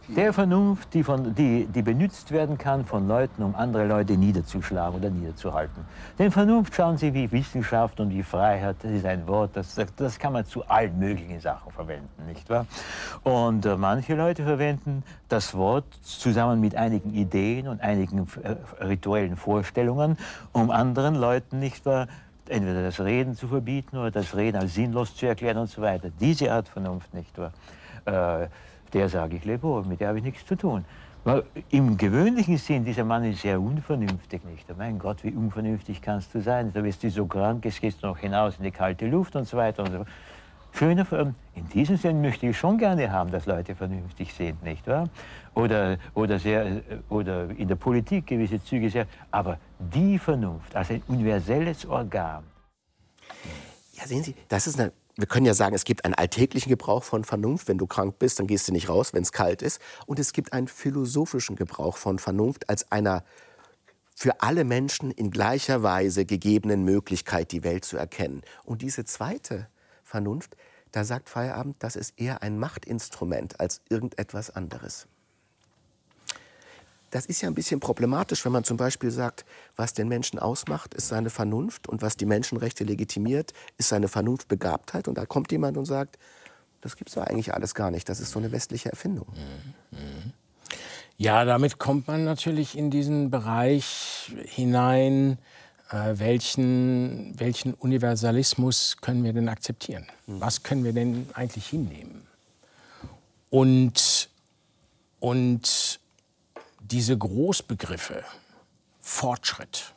[0.08, 5.00] Der Vernunft, die, von, die, die benutzt werden kann von Leuten, um andere Leute niederzuschlagen
[5.00, 5.84] oder niederzuhalten.
[6.16, 10.18] Denn Vernunft, schauen Sie, wie Wissenschaft und wie Freiheit, das ist ein Wort, das, das
[10.20, 12.66] kann man zu allen möglichen Sachen verwenden, nicht wahr?
[13.24, 19.34] Und äh, manche Leute verwenden das Wort zusammen mit einigen Ideen und einigen äh, rituellen
[19.34, 20.18] Vorstellungen,
[20.52, 22.06] um anderen Leuten, nicht wahr,
[22.50, 26.10] entweder das Reden zu verbieten oder das Reden als sinnlos zu erklären und so weiter.
[26.20, 27.52] Diese Art Vernunft, nicht wahr?
[28.04, 28.48] Äh,
[28.92, 30.84] der sage ich Lebo, mit der habe ich nichts zu tun.
[31.24, 34.66] Weil Im gewöhnlichen Sinn, dieser Mann ist sehr unvernünftig, nicht?
[34.78, 36.72] Mein Gott, wie unvernünftig kannst du sein?
[36.72, 39.56] Da bist du so krank, gehst du noch hinaus in die kalte Luft und so
[39.56, 40.04] weiter und so
[40.78, 41.06] Schöner,
[41.54, 45.08] in diesem Sinn möchte ich schon gerne haben, dass Leute vernünftig sind, nicht wahr?
[45.54, 51.02] Oder, oder, sehr, oder in der Politik gewisse Züge sehr, aber die Vernunft als ein
[51.08, 52.44] universelles Organ.
[53.92, 57.02] Ja, sehen Sie, das ist eine wir können ja sagen, es gibt einen alltäglichen Gebrauch
[57.02, 57.68] von Vernunft.
[57.68, 59.80] Wenn du krank bist, dann gehst du nicht raus, wenn es kalt ist.
[60.04, 63.24] Und es gibt einen philosophischen Gebrauch von Vernunft als einer
[64.14, 68.42] für alle Menschen in gleicher Weise gegebenen Möglichkeit, die Welt zu erkennen.
[68.64, 69.68] Und diese zweite
[70.02, 70.54] Vernunft,
[70.92, 75.06] da sagt Feierabend, das ist eher ein Machtinstrument als irgendetwas anderes.
[77.16, 80.92] Das ist ja ein bisschen problematisch, wenn man zum Beispiel sagt, was den Menschen ausmacht,
[80.92, 85.08] ist seine Vernunft und was die Menschenrechte legitimiert, ist seine Vernunftbegabtheit.
[85.08, 86.18] Und da kommt jemand und sagt,
[86.82, 88.06] das gibt es doch eigentlich alles gar nicht.
[88.10, 89.28] Das ist so eine westliche Erfindung.
[91.16, 95.38] Ja, damit kommt man natürlich in diesen Bereich hinein,
[95.90, 100.06] äh, welchen, welchen Universalismus können wir denn akzeptieren?
[100.26, 102.26] Was können wir denn eigentlich hinnehmen?
[103.48, 104.28] Und,
[105.18, 106.00] und
[106.90, 108.24] diese Großbegriffe,
[109.00, 109.94] Fortschritt,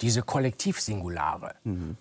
[0.00, 1.96] diese Kollektivsingulare, Mhm.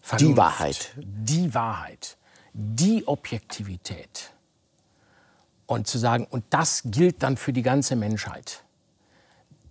[0.00, 0.92] Vernunft, Die Wahrheit.
[0.96, 2.16] die Wahrheit,
[2.52, 4.32] die Objektivität.
[5.66, 8.62] Und zu sagen, und das gilt dann für die ganze Menschheit,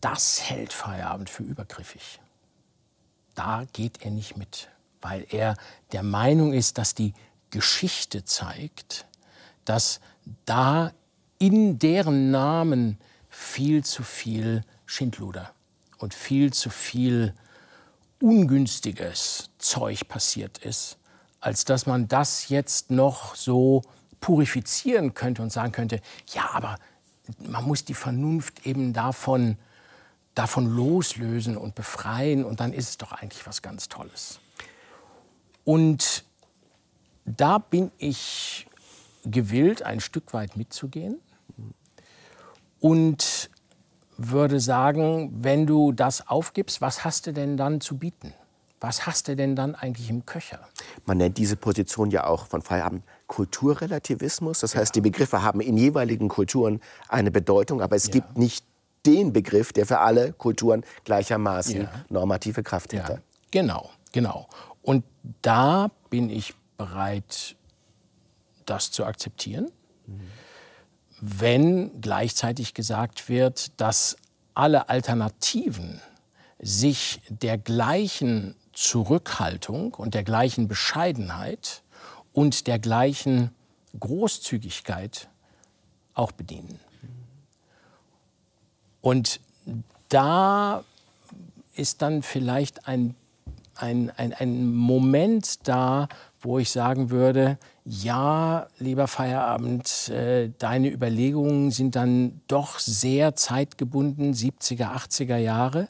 [0.02, 2.20] das hält Feierabend für übergriffig.
[3.34, 4.70] Da geht er nicht mit,
[5.02, 5.56] weil er
[5.94, 7.14] der Meinung ist, dass die
[7.50, 9.06] Geschichte zeigt,
[9.64, 10.02] dass
[10.46, 10.92] da
[11.40, 12.98] in deren Namen
[13.36, 15.54] viel zu viel Schindluder
[15.98, 17.34] und viel zu viel
[18.22, 20.98] ungünstiges Zeug passiert ist,
[21.42, 23.82] als dass man das jetzt noch so
[24.22, 26.02] purifizieren könnte und sagen könnte,
[26.34, 26.78] ja, aber
[27.40, 29.58] man muss die Vernunft eben davon,
[30.34, 34.40] davon loslösen und befreien und dann ist es doch eigentlich was ganz Tolles.
[35.66, 36.24] Und
[37.26, 38.66] da bin ich
[39.26, 41.20] gewillt, ein Stück weit mitzugehen
[42.86, 43.50] und
[44.18, 48.32] würde sagen, wenn du das aufgibst, was hast du denn dann zu bieten?
[48.80, 50.60] Was hast du denn dann eigentlich im Köcher?
[51.08, 54.60] Man nennt diese Position ja auch von Feierabend Kulturrelativismus.
[54.60, 58.12] Das heißt, die Begriffe haben in jeweiligen Kulturen eine Bedeutung, aber es Ja.
[58.14, 58.64] gibt nicht
[59.08, 61.92] den Begriff, der für alle Kulturen gleichermaßen Ja.
[62.10, 63.24] normative Kraft hätte.
[63.50, 64.48] Genau, genau.
[64.84, 65.04] Und
[65.42, 67.56] da bin ich bereit,
[68.68, 69.72] das zu akzeptieren,
[71.28, 74.16] wenn gleichzeitig gesagt wird, dass
[74.54, 76.00] alle Alternativen
[76.60, 81.82] sich der gleichen Zurückhaltung und der gleichen Bescheidenheit
[82.32, 83.50] und der gleichen
[84.00, 85.30] Großzügigkeit
[86.14, 86.80] auch bedienen.
[89.02, 89.40] Und
[90.10, 90.84] da
[91.74, 93.16] ist dann vielleicht ein,
[93.76, 96.08] ein, ein, ein Moment da,
[96.40, 104.34] wo ich sagen würde, ja, lieber Feierabend, äh, deine Überlegungen sind dann doch sehr zeitgebunden,
[104.34, 105.88] 70er, 80er Jahre.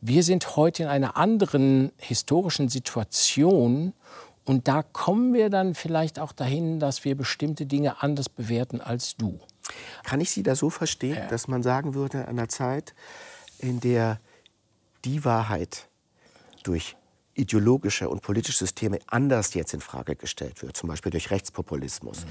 [0.00, 3.92] Wir sind heute in einer anderen historischen Situation
[4.44, 9.16] und da kommen wir dann vielleicht auch dahin, dass wir bestimmte Dinge anders bewerten als
[9.16, 9.40] du.
[10.04, 12.94] Kann ich Sie da so verstehen, dass man sagen würde, in einer Zeit,
[13.58, 14.20] in der
[15.04, 15.88] die Wahrheit
[16.62, 16.96] durch
[17.34, 22.26] ideologische und politische Systeme anders jetzt in Frage gestellt wird, zum Beispiel durch Rechtspopulismus,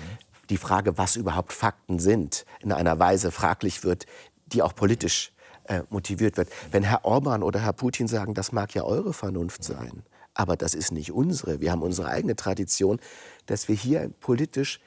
[0.49, 4.05] die Frage, was überhaupt Fakten sind, in einer Weise fraglich wird,
[4.47, 5.31] die auch politisch
[5.65, 6.49] äh, motiviert wird.
[6.71, 10.73] Wenn Herr Orban oder Herr Putin sagen, das mag ja eure Vernunft sein, aber das
[10.73, 12.99] ist nicht unsere, wir haben unsere eigene Tradition,
[13.45, 14.79] dass wir hier politisch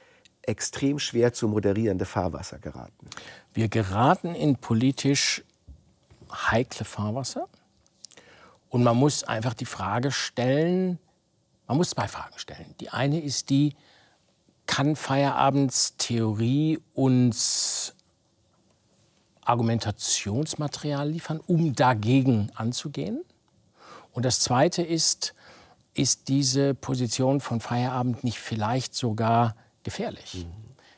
[0.43, 3.07] extrem schwer zu moderierende Fahrwasser geraten.
[3.53, 5.43] Wir geraten in politisch
[6.31, 7.47] heikle Fahrwasser.
[8.75, 10.99] Und man muss einfach die Frage stellen,
[11.65, 12.75] man muss zwei Fragen stellen.
[12.81, 13.73] Die eine ist die,
[14.65, 17.95] kann Feierabendstheorie uns
[19.39, 23.23] Argumentationsmaterial liefern, um dagegen anzugehen?
[24.11, 25.35] Und das zweite ist,
[25.93, 30.45] ist diese Position von Feierabend nicht vielleicht sogar gefährlich?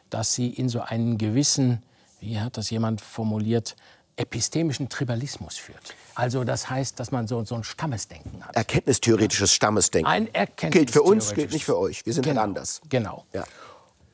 [0.09, 1.83] Dass sie in so einen gewissen,
[2.21, 3.75] wie hat das jemand formuliert,
[4.15, 5.93] epistemischen Tribalismus führt.
[6.17, 8.55] Also das heißt, dass man so, so ein Stammesdenken hat.
[8.55, 10.09] Erkenntnistheoretisches Stammesdenken.
[10.09, 10.27] Ein
[10.71, 12.07] gilt für uns, gilt nicht für euch.
[12.07, 12.81] Wir sind genau, halt anders.
[12.89, 13.25] Genau.
[13.33, 13.45] Ja.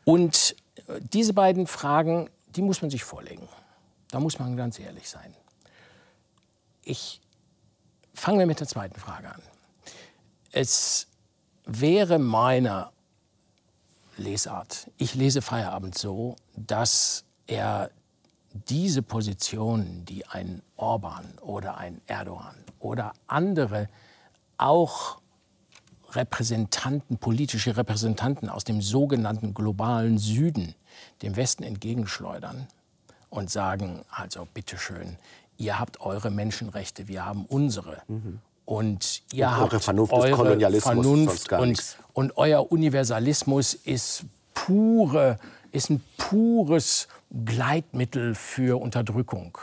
[0.04, 3.48] Und äh, diese beiden Fragen, die muss man sich vorlegen.
[4.12, 5.34] Da muss man ganz ehrlich sein.
[6.84, 7.22] Ich
[8.14, 9.42] fange wir mit der zweiten Frage an.
[10.52, 11.08] Es
[11.66, 12.92] wäre meiner
[14.18, 17.92] Lesart, ich lese Feierabend so, dass er
[18.54, 23.90] diese Positionen, die ein Orban oder ein Erdogan oder andere
[24.58, 25.20] auch
[26.12, 30.76] Repräsentanten, politische Repräsentanten aus dem sogenannten globalen Süden
[31.22, 32.68] dem Westen entgegenschleudern
[33.30, 35.18] und sagen, also bitteschön,
[35.58, 38.04] ihr habt eure Menschenrechte, wir haben unsere.
[38.66, 43.74] Und ihr Und eure habt Vernunft eure Kolonialismus, Vernunft sonst gar und, und euer Universalismus
[43.74, 45.40] ist pure,
[45.74, 47.08] ist ein pures
[47.46, 49.58] Gleitmittel für Unterdrückung.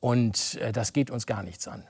[0.00, 1.84] Und äh, das geht uns gar nichts an.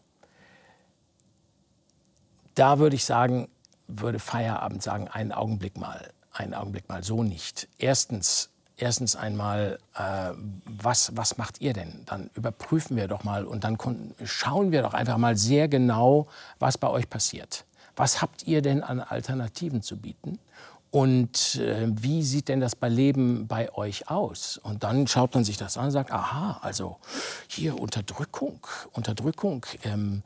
[2.55, 3.49] Da würde ich sagen,
[3.87, 7.69] würde Feierabend sagen, einen Augenblick mal, einen Augenblick mal so nicht.
[7.79, 10.31] Erstens, erstens einmal, äh,
[10.65, 12.05] was, was macht ihr denn?
[12.07, 13.77] Dann überprüfen wir doch mal und dann
[14.25, 16.27] schauen wir doch einfach mal sehr genau,
[16.59, 17.67] was bei euch passiert.
[17.97, 20.39] Was habt ihr denn an Alternativen zu bieten?
[20.97, 24.57] Und äh, wie sieht denn das bei Leben bei euch aus?
[24.57, 26.97] Und dann schaut man sich das an und sagt, aha, also
[27.49, 29.67] hier Unterdrückung, Unterdrückung.
[29.85, 30.23] Ähm,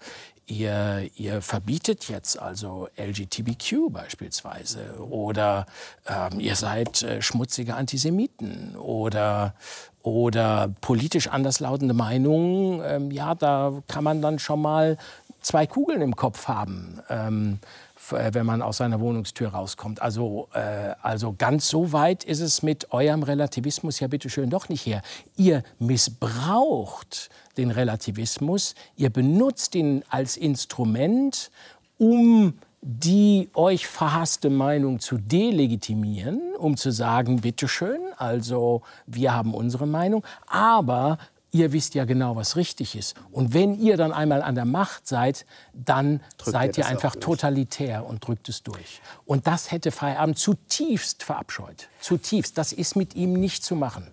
[0.46, 5.66] ihr, ihr verbietet jetzt also LGTBQ beispielsweise oder
[6.06, 9.54] ähm, ihr seid äh, schmutzige Antisemiten oder,
[10.02, 12.80] oder politisch anderslautende Meinungen.
[12.84, 14.98] Ähm, ja, da kann man dann schon mal
[15.40, 17.00] zwei Kugeln im Kopf haben.
[17.08, 20.02] Ähm, äh, wenn man aus seiner Wohnungstür rauskommt.
[20.02, 24.86] Also, äh, also ganz so weit ist es mit eurem Relativismus ja bitteschön doch nicht
[24.86, 25.02] her.
[25.36, 31.50] Ihr missbraucht den Relativismus, ihr benutzt ihn als Instrument,
[31.98, 39.86] um die euch verhasste Meinung zu delegitimieren, um zu sagen, bitteschön, also wir haben unsere
[39.86, 41.18] Meinung, aber
[41.52, 43.14] ihr wisst ja genau, was richtig ist.
[43.30, 48.06] Und wenn ihr dann einmal an der Macht seid, dann drückt seid ihr einfach totalitär
[48.06, 49.00] und drückt es durch.
[49.24, 51.88] Und das hätte Feierabend zutiefst verabscheut.
[52.00, 52.56] Zutiefst.
[52.58, 54.06] Das ist mit ihm nicht zu machen.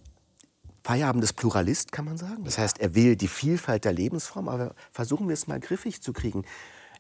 [0.84, 2.46] Feierabend ist Pluralist, kann man sagen.
[2.46, 6.14] Das heißt, er will die Vielfalt der Lebensform, aber versuchen wir es mal griffig zu
[6.14, 6.46] kriegen.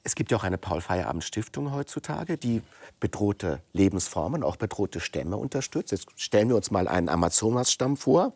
[0.04, 2.62] Es gibt ja auch eine Paul-Feierabend-Stiftung heutzutage, die
[3.00, 5.92] bedrohte Lebensformen, auch bedrohte Stämme unterstützt.
[5.92, 8.34] Jetzt stellen wir uns mal einen Amazonas-Stamm vor,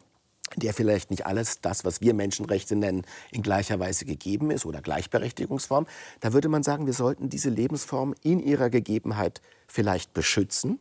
[0.56, 4.82] der vielleicht nicht alles das, was wir Menschenrechte nennen, in gleicher Weise gegeben ist oder
[4.82, 5.88] Gleichberechtigungsform,
[6.20, 10.80] da würde man sagen, wir sollten diese Lebensform in ihrer Gegebenheit vielleicht beschützen.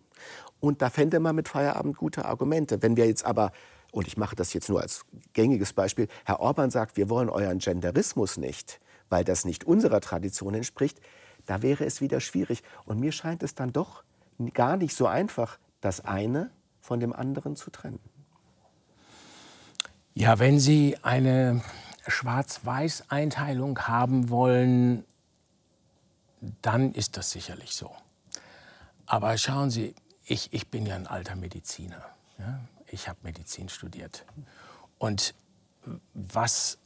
[0.61, 2.83] Und da fände man mit Feierabend gute Argumente.
[2.83, 3.53] Wenn wir jetzt aber,
[3.93, 7.59] und ich mache das jetzt nur als gängiges Beispiel, Herr Orban sagt, wir wollen euren
[7.59, 11.01] Genderismus nicht, weil das nicht unserer Tradition entspricht,
[11.47, 12.63] da wäre es wieder schwierig.
[12.85, 14.05] Und mir scheint es dann doch
[14.53, 18.01] gar nicht so einfach, das eine von dem anderen zu trennen.
[20.21, 21.63] Ja, wenn Sie eine
[22.07, 25.07] Schwarz-Weiß-Einteilung haben wollen,
[26.61, 27.91] dann ist das sicherlich so.
[29.07, 29.95] Aber schauen Sie,
[30.27, 32.05] ich, ich bin ja ein alter Mediziner.
[32.39, 32.61] Ja?
[32.89, 34.27] Ich habe Medizin studiert.
[34.99, 35.33] Und
[36.13, 36.77] was,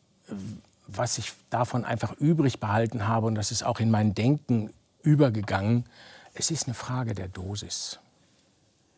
[0.86, 5.86] was ich davon einfach übrig behalten habe, und das ist auch in mein Denken übergegangen,
[6.34, 7.98] es ist eine Frage der Dosis.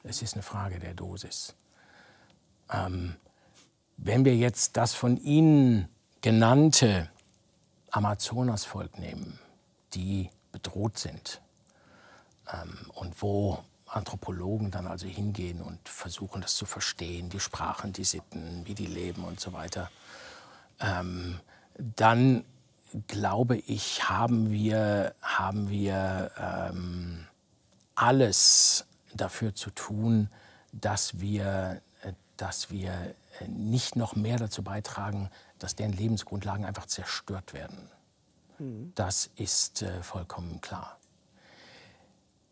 [0.02, 1.54] Es ist eine Frage der Dosis.
[2.70, 3.16] Ähm,
[3.96, 5.88] wenn wir jetzt das von Ihnen
[6.20, 7.08] genannte
[7.90, 9.38] Amazonasvolk nehmen,
[9.94, 11.40] die bedroht sind
[12.52, 18.04] ähm, und wo Anthropologen dann also hingehen und versuchen, das zu verstehen, die Sprachen, die
[18.04, 19.90] Sitten, wie die leben und so weiter,
[20.80, 21.40] ähm,
[21.78, 22.44] dann
[23.06, 27.26] glaube ich, haben wir, haben wir ähm,
[27.94, 30.28] alles dafür zu tun,
[30.72, 33.14] dass wir, äh, dass wir
[33.46, 37.90] nicht noch mehr dazu beitragen, dass deren Lebensgrundlagen einfach zerstört werden.
[38.58, 38.92] Mhm.
[38.94, 40.98] Das ist äh, vollkommen klar.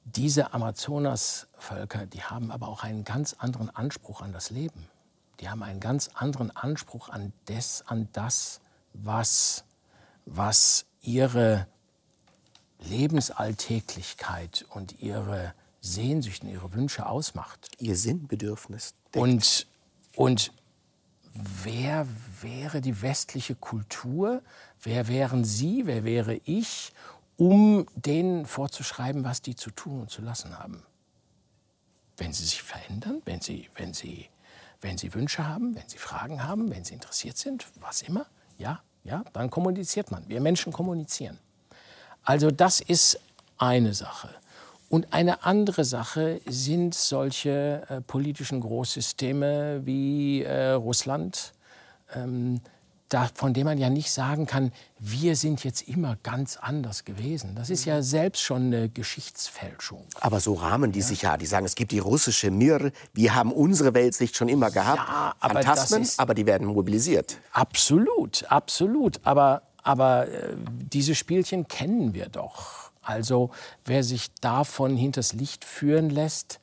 [0.05, 4.89] Diese Amazonasvölker, die haben aber auch einen ganz anderen Anspruch an das Leben.
[5.41, 8.61] Die haben einen ganz anderen Anspruch an das, an das
[8.93, 9.65] was,
[10.27, 11.67] was ihre
[12.81, 17.71] Lebensalltäglichkeit und ihre Sehnsüchte, ihre Wünsche ausmacht.
[17.79, 18.95] Ihr Sinnbedürfnis.
[19.15, 19.67] Und,
[20.17, 20.53] und
[21.35, 22.07] wer
[22.41, 24.43] wäre die westliche Kultur,
[24.83, 26.93] wer wären Sie, wer wäre ich,
[27.37, 30.83] um denen vorzuschreiben, was die zu tun und zu lassen haben.
[32.17, 34.29] Wenn sie sich verändern, wenn sie, wenn sie,
[34.81, 38.83] wenn sie Wünsche haben, wenn sie Fragen haben, wenn sie interessiert sind, was immer, ja,
[39.03, 40.29] ja, dann kommuniziert man.
[40.29, 41.39] Wir Menschen kommunizieren.
[42.23, 43.21] Also das ist
[43.59, 44.31] eine Sache.
[44.89, 51.53] Und eine andere Sache sind solche äh, politischen Großsysteme wie äh, Russland,
[52.15, 52.61] ähm,
[53.09, 57.55] da, von dem man ja nicht sagen kann, wir sind jetzt immer ganz anders gewesen.
[57.55, 60.05] Das ist ja selbst schon eine Geschichtsfälschung.
[60.21, 61.07] Aber so rahmen die ja.
[61.07, 61.37] sich ja.
[61.37, 65.09] Die sagen, es gibt die russische Mir, wir haben unsere Weltsicht schon immer gehabt.
[65.09, 67.39] Ja, aber Phantasmen, aber die werden mobilisiert.
[67.53, 69.21] Absolut, absolut.
[69.23, 70.57] Aber, aber äh,
[70.93, 72.84] diese Spielchen kennen wir doch.
[73.05, 73.51] Also
[73.85, 76.61] wer sich davon hinters Licht führen lässt,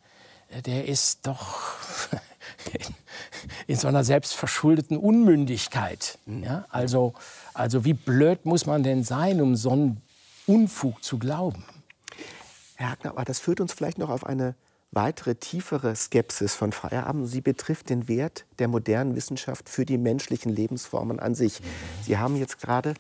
[0.50, 1.78] äh, der ist doch
[3.68, 6.18] in so einer selbstverschuldeten Unmündigkeit.
[6.26, 6.66] Ja?
[6.70, 7.14] Also,
[7.54, 10.02] also wie blöd muss man denn sein, um so einen
[10.48, 11.64] Unfug zu glauben?
[12.76, 14.56] Herr Hackner, aber das führt uns vielleicht noch auf eine
[14.92, 17.28] weitere tiefere Skepsis von Feierabend.
[17.28, 21.62] Sie betrifft den Wert der modernen Wissenschaft für die menschlichen Lebensformen an sich.
[22.04, 22.96] Sie haben jetzt gerade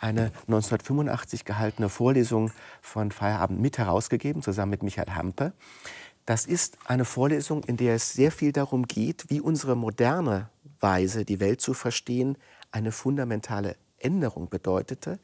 [0.00, 5.52] eine 1985 gehaltene Vorlesung von Feierabend mit herausgegeben, zusammen mit Michael Hampe.
[6.24, 10.48] Das ist eine Vorlesung, in der es sehr viel darum geht, wie unsere moderne
[10.80, 12.36] Weise, die Welt zu verstehen,
[12.72, 15.18] eine fundamentale Änderung bedeutete,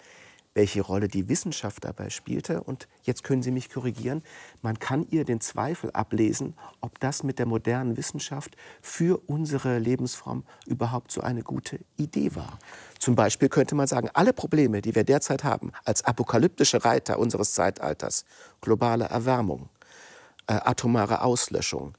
[0.55, 2.63] welche Rolle die Wissenschaft dabei spielte.
[2.63, 4.23] Und jetzt können Sie mich korrigieren,
[4.61, 10.45] man kann ihr den Zweifel ablesen, ob das mit der modernen Wissenschaft für unsere Lebensform
[10.67, 12.59] überhaupt so eine gute Idee war.
[12.99, 17.55] Zum Beispiel könnte man sagen, alle Probleme, die wir derzeit haben, als apokalyptische Reiter unseres
[17.55, 18.25] Zeitalters,
[18.61, 19.69] globale Erwärmung,
[20.47, 21.95] äh, atomare Auslöschung,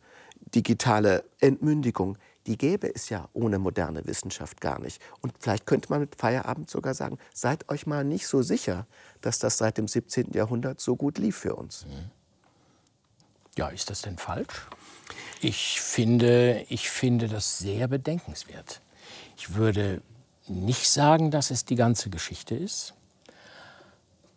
[0.54, 5.02] digitale Entmündigung, die gäbe es ja ohne moderne Wissenschaft gar nicht.
[5.22, 8.86] Und vielleicht könnte man mit Feierabend sogar sagen, seid euch mal nicht so sicher,
[9.22, 10.32] dass das seit dem 17.
[10.34, 11.86] Jahrhundert so gut lief für uns.
[11.86, 12.12] Mhm.
[13.56, 14.68] Ja, ist das denn falsch?
[15.42, 18.82] Ich finde, ich finde das sehr bedenkenswert.
[19.38, 20.02] Ich würde
[20.48, 22.94] nicht sagen, dass es die ganze Geschichte ist.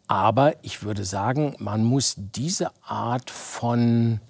[0.09, 4.21] Aber ich würde sagen, man muss diese Art von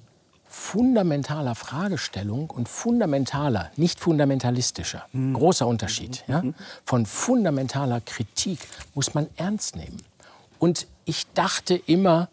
[0.56, 5.34] fundamentaler Fragestellung und fundamentaler, nicht fundamentalistischer, mhm.
[5.34, 6.42] großer Unterschied, ja,
[6.82, 8.58] von fundamentaler Kritik
[8.94, 10.02] muss man ernst nehmen.
[10.58, 12.30] Und ich dachte immer,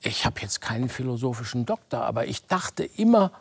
[0.00, 3.32] ich habe jetzt keinen philosophischen Doktor, aber ich dachte immer,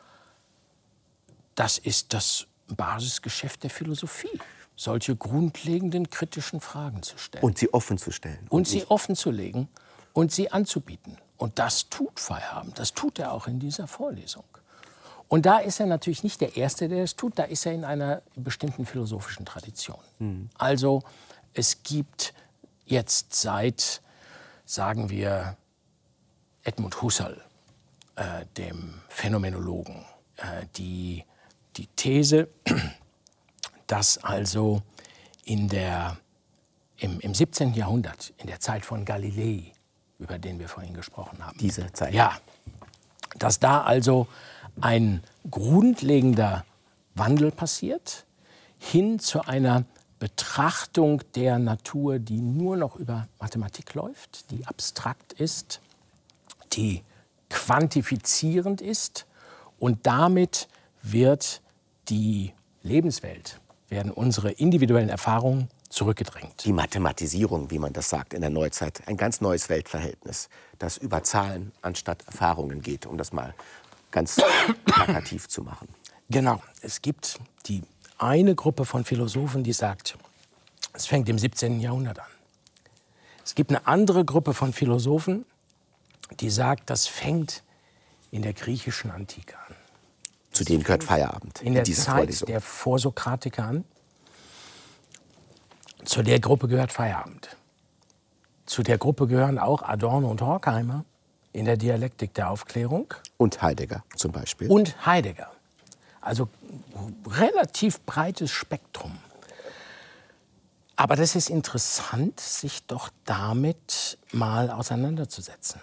[1.53, 4.39] das ist das Basisgeschäft der Philosophie,
[4.75, 7.43] solche grundlegenden kritischen Fragen zu stellen.
[7.43, 8.39] Und sie offen zu stellen.
[8.49, 9.69] Und, und sie offen zu legen
[10.13, 11.17] und sie anzubieten.
[11.37, 14.45] Und das tut Feierabend, das tut er auch in dieser Vorlesung.
[15.27, 17.83] Und da ist er natürlich nicht der Erste, der das tut, da ist er in
[17.83, 19.99] einer bestimmten philosophischen Tradition.
[20.19, 20.49] Mhm.
[20.57, 21.03] Also
[21.53, 22.33] es gibt
[22.85, 24.01] jetzt seit,
[24.65, 25.57] sagen wir,
[26.63, 27.41] Edmund Husserl,
[28.15, 30.05] äh, dem Phänomenologen,
[30.37, 31.23] äh, die,
[31.77, 32.47] die These,
[33.87, 34.81] dass also
[35.43, 36.17] in der,
[36.97, 37.73] im, im 17.
[37.73, 39.74] Jahrhundert, in der Zeit von Galilei,
[40.19, 41.57] über den wir vorhin gesprochen haben.
[41.57, 42.13] Diese Zeit.
[42.13, 42.37] Ja.
[43.37, 44.27] Dass da also
[44.79, 46.65] ein grundlegender
[47.15, 48.25] Wandel passiert
[48.79, 49.85] hin zu einer
[50.19, 55.81] Betrachtung der Natur, die nur noch über Mathematik läuft, die abstrakt ist,
[56.73, 57.03] die
[57.49, 59.25] quantifizierend ist
[59.79, 60.67] und damit
[61.01, 61.61] wird
[62.09, 63.59] die Lebenswelt,
[63.89, 66.65] werden unsere individuellen Erfahrungen zurückgedrängt.
[66.65, 71.23] Die Mathematisierung, wie man das sagt in der Neuzeit, ein ganz neues Weltverhältnis, das über
[71.23, 73.55] Zahlen anstatt Erfahrungen geht, um das mal
[74.11, 74.41] ganz
[74.85, 75.87] plakativ zu machen.
[76.29, 76.61] Genau.
[76.81, 77.81] Es gibt die
[78.17, 80.17] eine Gruppe von Philosophen, die sagt,
[80.93, 81.79] es fängt im 17.
[81.79, 82.25] Jahrhundert an.
[83.43, 85.45] Es gibt eine andere Gruppe von Philosophen,
[86.39, 87.63] die sagt, das fängt
[88.31, 89.75] in der griechischen Antike an.
[90.51, 91.61] Zu denen gehört Feierabend.
[91.61, 92.47] In der in Zeit Vorlesung.
[92.47, 93.85] der Vorsokratiker an.
[96.05, 97.55] Zu der Gruppe gehört Feierabend.
[98.65, 101.03] Zu der Gruppe gehören auch Adorno und Horkheimer
[101.51, 103.13] in der Dialektik der Aufklärung.
[103.37, 104.69] Und Heidegger zum Beispiel.
[104.69, 105.51] Und Heidegger.
[106.21, 106.49] Also
[107.27, 109.17] relativ breites Spektrum.
[110.95, 115.81] Aber das ist interessant, sich doch damit mal auseinanderzusetzen.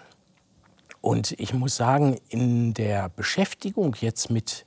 [1.00, 4.64] Und ich muss sagen, in der Beschäftigung jetzt mit,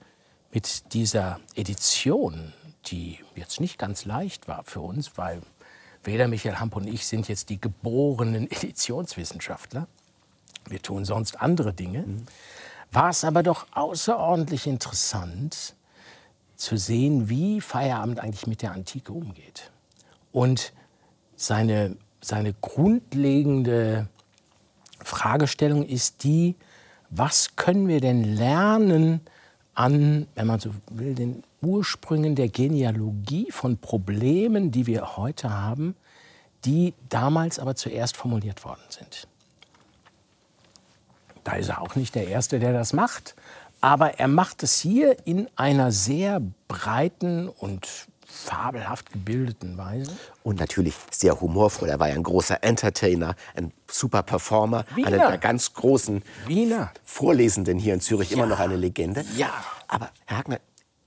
[0.51, 2.53] mit dieser Edition
[2.87, 5.41] die jetzt nicht ganz leicht war für uns, weil
[6.03, 9.87] weder Michael Hamp und ich sind jetzt die geborenen Editionswissenschaftler.
[10.67, 11.99] Wir tun sonst andere Dinge.
[11.99, 12.25] Mhm.
[12.91, 15.75] War es aber doch außerordentlich interessant
[16.55, 19.71] zu sehen, wie Feierabend eigentlich mit der Antike umgeht.
[20.31, 20.71] Und
[21.35, 24.07] seine, seine grundlegende
[25.03, 26.55] Fragestellung ist die,
[27.09, 29.21] was können wir denn lernen
[29.75, 35.95] an, wenn man so will, den Ursprüngen der Genealogie von Problemen, die wir heute haben,
[36.63, 39.27] die damals aber zuerst formuliert worden sind.
[41.43, 43.35] Da ist er auch nicht der Erste, der das macht,
[43.81, 50.11] aber er macht es hier in einer sehr breiten und fabelhaft gebildeten Weise.
[50.43, 51.89] Und natürlich sehr humorvoll.
[51.89, 55.07] Er war ja ein großer Entertainer, ein super Performer, Wiener.
[55.07, 56.91] einer der ganz großen Wiener.
[57.03, 58.37] Vorlesenden hier in Zürich, ja.
[58.37, 59.25] immer noch eine Legende.
[59.37, 59.51] Ja.
[59.87, 60.59] Aber Herr Hagner,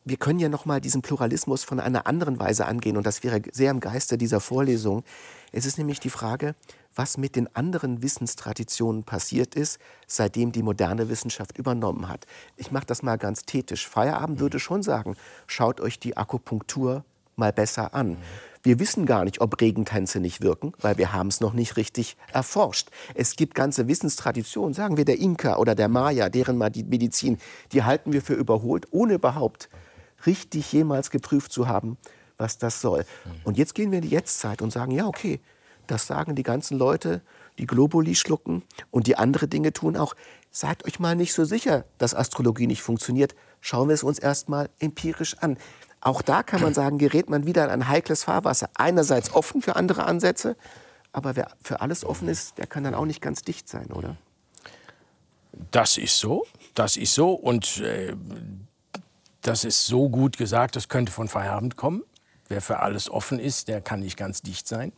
[0.09, 3.43] wir können ja noch mal diesen Pluralismus von einer anderen Weise angehen und das wäre
[3.53, 5.05] sehr im Geiste dieser Vorlesung.
[5.53, 6.55] Es ist nämlich die Frage,
[6.95, 12.27] was mit den anderen Wissenstraditionen passiert ist, seitdem die moderne Wissenschaft übernommen hat.
[12.57, 13.87] Ich mache das mal ganz thetisch.
[13.87, 15.17] Feierabend würde schon sagen,
[15.47, 17.05] schaut euch die Akupunktur
[17.39, 18.19] mal besser an.
[18.63, 22.17] Wir wissen gar nicht, ob Regentänze nicht wirken, weil wir haben es noch nicht richtig
[22.33, 22.89] erforscht.
[23.15, 27.39] Es gibt ganze Wissenstraditionen, sagen wir der Inka oder der Maya, deren Medizin,
[27.73, 29.69] die halten wir für überholt, ohne überhaupt
[30.27, 31.97] richtig jemals geprüft zu haben,
[32.37, 33.05] was das soll.
[33.45, 35.41] Und jetzt gehen wir in die Jetztzeit und sagen, ja, okay,
[35.87, 37.23] das sagen die ganzen Leute,
[37.59, 40.15] die Globuli schlucken und die andere Dinge tun auch.
[40.51, 43.35] Seid euch mal nicht so sicher, dass Astrologie nicht funktioniert.
[43.61, 45.57] Schauen wir es uns erst mal empirisch an.
[46.01, 48.71] Auch da kann man sagen, gerät man wieder in ein heikles Fahrwasser.
[48.75, 50.57] Einerseits offen für andere Ansätze,
[51.13, 54.17] aber wer für alles offen ist, der kann dann auch nicht ganz dicht sein, oder?
[55.71, 58.15] Das ist so, das ist so und äh,
[59.43, 62.05] das ist so gut gesagt, das könnte von Feierabend kommen.
[62.49, 64.93] Wer für alles offen ist, der kann nicht ganz dicht sein.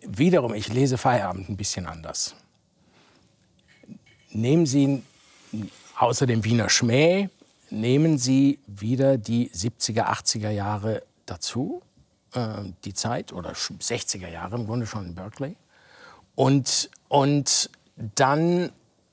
[0.00, 2.34] Wiederum, ich lese Feierabend ein bisschen anders.
[4.30, 5.02] Nehmen Sie
[5.96, 7.30] außer dem Wiener Schmäh,
[7.74, 11.82] nehmen Sie wieder die 70er, 80er Jahre dazu,
[12.32, 15.56] äh, die Zeit, oder 60er Jahre im Grunde schon in Berkeley.
[16.34, 18.72] Und, und dann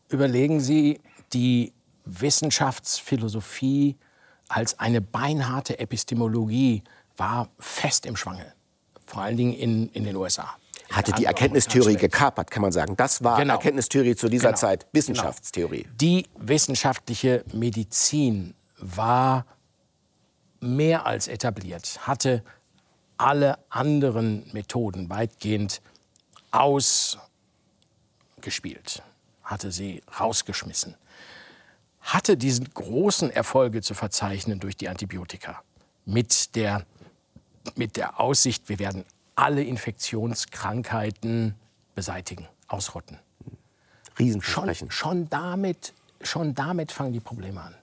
[0.10, 1.00] überlegen Sie
[1.34, 1.74] die
[2.06, 3.98] Wissenschaftsphilosophie
[4.48, 6.84] als eine beinharte Epistemologie
[7.16, 8.54] war fest im Schwange,
[9.06, 10.56] vor allen Dingen in, in den USA.
[10.92, 12.96] Hatte die Erkenntnistheorie gekapert, kann man sagen.
[12.98, 13.54] Das war genau.
[13.54, 14.60] Erkenntnistheorie zu dieser genau.
[14.60, 15.84] Zeit, Wissenschaftstheorie.
[15.84, 15.96] Genau.
[16.00, 19.46] Die wissenschaftliche Medizin war
[20.60, 22.44] mehr als etabliert, hatte
[23.18, 25.82] alle anderen Methoden weitgehend
[26.52, 29.04] ausgespielt,
[29.44, 30.96] hatte sie rausgeschmissen,
[32.02, 35.64] hatte diese großen Erfolge zu verzeichnen durch die Antibiotika
[36.06, 36.86] mit der,
[37.76, 39.06] mit der Aussicht, wir werden
[39.42, 41.56] alle Infektionskrankheiten
[41.96, 43.18] beseitigen, ausrotten.
[44.20, 44.92] Riesenversprechen.
[44.92, 47.76] Schon, schon, damit, schon damit fangen die Probleme an.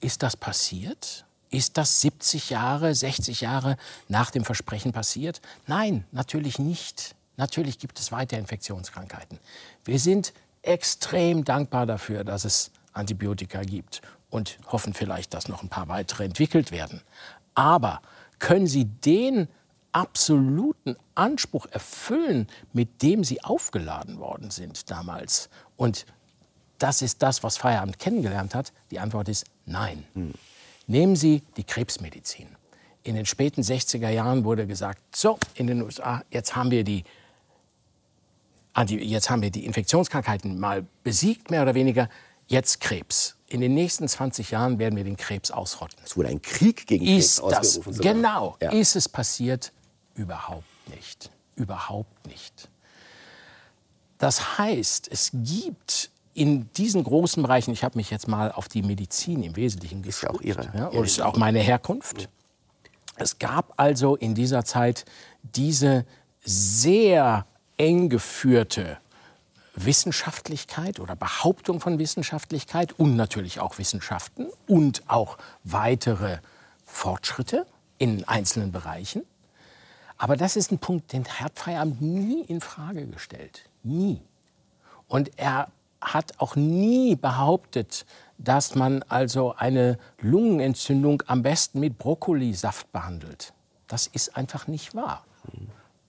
[0.00, 1.26] Ist das passiert?
[1.50, 3.76] Ist das 70 Jahre, 60 Jahre
[4.06, 5.40] nach dem Versprechen passiert?
[5.66, 7.16] Nein, natürlich nicht.
[7.36, 9.40] Natürlich gibt es weiter Infektionskrankheiten.
[9.84, 10.32] Wir sind
[10.62, 16.24] extrem dankbar dafür, dass es Antibiotika gibt und hoffen vielleicht, dass noch ein paar weitere
[16.24, 17.02] entwickelt werden.
[17.56, 18.00] Aber
[18.38, 19.48] können Sie den
[19.94, 25.48] absoluten Anspruch erfüllen, mit dem sie aufgeladen worden sind damals?
[25.76, 26.04] Und
[26.78, 28.72] das ist das, was Feierabend kennengelernt hat.
[28.90, 30.04] Die Antwort ist nein.
[30.14, 30.34] Hm.
[30.86, 32.48] Nehmen Sie die Krebsmedizin.
[33.04, 37.04] In den späten 60er Jahren wurde gesagt, so, in den USA, jetzt haben wir die,
[38.88, 42.08] jetzt haben wir die Infektionskrankheiten mal besiegt, mehr oder weniger,
[42.46, 43.36] jetzt Krebs.
[43.46, 45.98] In den nächsten 20 Jahren werden wir den Krebs ausrotten.
[46.04, 47.92] Es wurde ein Krieg gegen ist Krebs das, ausgerufen.
[47.94, 48.14] Sogar.
[48.14, 48.56] Genau.
[48.60, 48.72] Ja.
[48.72, 49.72] Ist es passiert?
[50.14, 51.30] Überhaupt nicht.
[51.56, 52.68] Überhaupt nicht.
[54.18, 58.82] Das heißt, es gibt in diesen großen Bereichen, ich habe mich jetzt mal auf die
[58.82, 62.28] Medizin im Wesentlichen geschaut, ist auch ihre, ja, und ist auch meine Herkunft.
[63.16, 65.04] Es gab also in dieser Zeit
[65.42, 66.04] diese
[66.42, 67.46] sehr
[67.76, 68.98] eng geführte
[69.76, 76.38] Wissenschaftlichkeit oder Behauptung von Wissenschaftlichkeit und natürlich auch Wissenschaften und auch weitere
[76.84, 77.66] Fortschritte
[77.98, 79.22] in einzelnen Bereichen.
[80.16, 83.68] Aber das ist ein Punkt, den hat Feierabend nie in Frage gestellt.
[83.82, 84.20] Nie.
[85.08, 85.68] Und er
[86.00, 88.06] hat auch nie behauptet,
[88.38, 93.52] dass man also eine Lungenentzündung am besten mit Brokkolisaft behandelt.
[93.86, 95.24] Das ist einfach nicht wahr.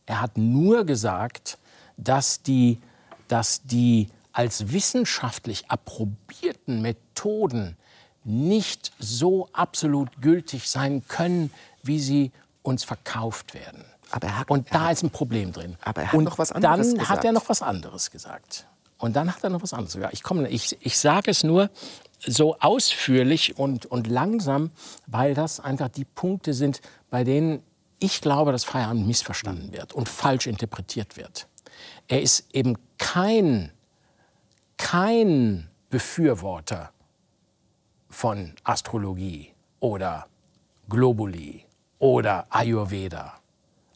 [0.05, 1.57] Er hat nur gesagt,
[1.97, 2.79] dass die,
[3.27, 7.77] dass die als wissenschaftlich approbierten Methoden
[8.23, 11.51] nicht so absolut gültig sein können,
[11.83, 12.31] wie sie
[12.63, 13.85] uns verkauft werden.
[14.11, 15.77] Hat, und da ist ein Problem drin.
[15.81, 17.09] Aber er hat und noch was anderes dann gesagt.
[17.09, 18.67] hat er noch was anderes gesagt.
[18.97, 20.13] Und dann hat er noch was anderes gesagt.
[20.13, 21.69] Ich, komme, ich, ich sage es nur
[22.19, 24.71] so ausführlich und, und langsam,
[25.07, 27.61] weil das einfach die Punkte sind, bei denen
[27.99, 31.47] ich glaube, dass Feierabend missverstanden wird und falsch interpretiert wird.
[32.07, 33.71] Er ist eben kein,
[34.77, 36.91] kein Befürworter
[38.09, 40.27] von Astrologie oder
[40.89, 41.65] Globuli
[41.99, 43.39] oder Ayurveda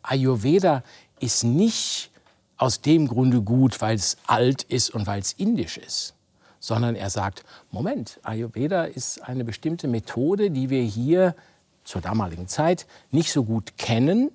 [0.10, 0.84] Ayurveda
[1.20, 2.10] ist nicht
[2.58, 6.16] aus dem Grunde gut, weil es alt ist und weil es indisch ist,
[6.60, 11.36] sondern er sagt, Moment, Ayurveda ist eine bestimmte Methode, die wir hier
[11.84, 14.32] zur damaligen Zeit nicht so gut kennen.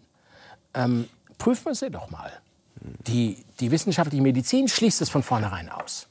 [0.75, 1.09] Ähm,
[1.39, 2.33] prüfen wir sie doch mal.
[3.07, 6.07] Die, die wissenschaftliche Medizin schließt es von vornherein aus.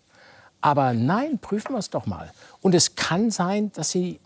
[0.61, 2.31] Aber nein, prüfen wir es doch mal.
[2.61, 4.19] Und es kann sein, dass sie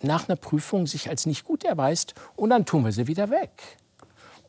[0.00, 3.50] nach einer Prüfung sich als nicht gut erweist und dann tun wir sie wieder weg.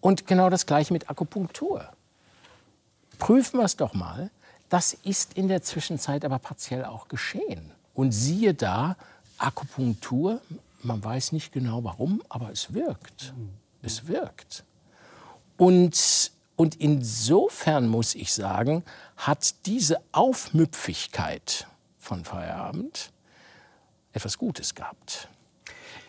[0.04, 1.88] Und genau das Gleiche mit Akupunktur.
[3.20, 4.32] Prüfen wir es doch mal.
[4.68, 7.72] Das ist in der Zwischenzeit aber partiell auch geschehen.
[7.94, 8.98] Und siehe da,
[9.38, 10.42] Akupunktur,
[10.82, 13.34] man weiß nicht genau warum, aber es wirkt.
[13.82, 14.66] Es wirkt.
[15.56, 18.84] Und, und insofern muss ich sagen,
[19.16, 21.66] hat diese Aufmüpfigkeit
[21.98, 23.14] von Feierabend
[24.12, 25.30] etwas Gutes gehabt.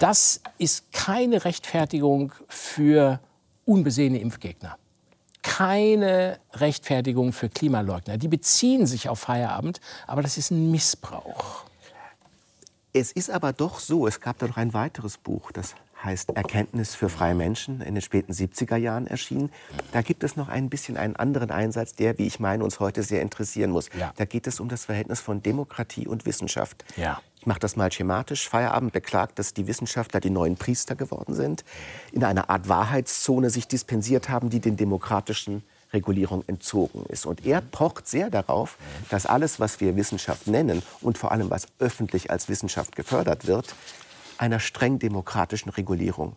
[0.00, 3.20] Das ist keine Rechtfertigung für
[3.64, 4.76] unbesehene Impfgegner.
[5.42, 8.16] keine Rechtfertigung für Klimaleugner.
[8.16, 11.64] Die beziehen sich auf Feierabend, aber das ist ein Missbrauch.
[12.94, 16.94] Es ist aber doch so, es gab da noch ein weiteres Buch, das heißt Erkenntnis
[16.94, 19.50] für freie Menschen, in den späten 70er Jahren erschienen.
[19.92, 23.02] Da gibt es noch ein bisschen einen anderen Einsatz, der, wie ich meine, uns heute
[23.02, 23.88] sehr interessieren muss.
[23.98, 24.12] Ja.
[24.16, 26.84] Da geht es um das Verhältnis von Demokratie und Wissenschaft.
[26.96, 27.20] Ja.
[27.44, 28.48] Ich mache das mal schematisch.
[28.48, 31.62] Feierabend beklagt, dass die Wissenschaftler die neuen Priester geworden sind,
[32.10, 37.26] in einer Art Wahrheitszone sich dispensiert haben, die den demokratischen Regulierung entzogen ist.
[37.26, 38.78] Und er pocht sehr darauf,
[39.10, 43.74] dass alles, was wir Wissenschaft nennen und vor allem was öffentlich als Wissenschaft gefördert wird,
[44.38, 46.36] einer streng demokratischen Regulierung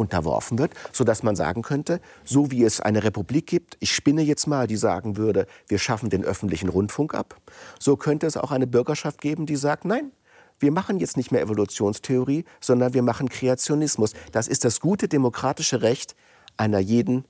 [0.00, 4.46] unterworfen wird, sodass man sagen könnte, so wie es eine Republik gibt, ich spinne jetzt
[4.46, 7.36] mal, die sagen würde, wir schaffen den öffentlichen Rundfunk ab,
[7.78, 10.10] so könnte es auch eine Bürgerschaft geben, die sagt, nein,
[10.58, 14.12] wir machen jetzt nicht mehr Evolutionstheorie, sondern wir machen Kreationismus.
[14.30, 16.14] Das ist das gute demokratische Recht
[16.58, 17.24] einer jeden,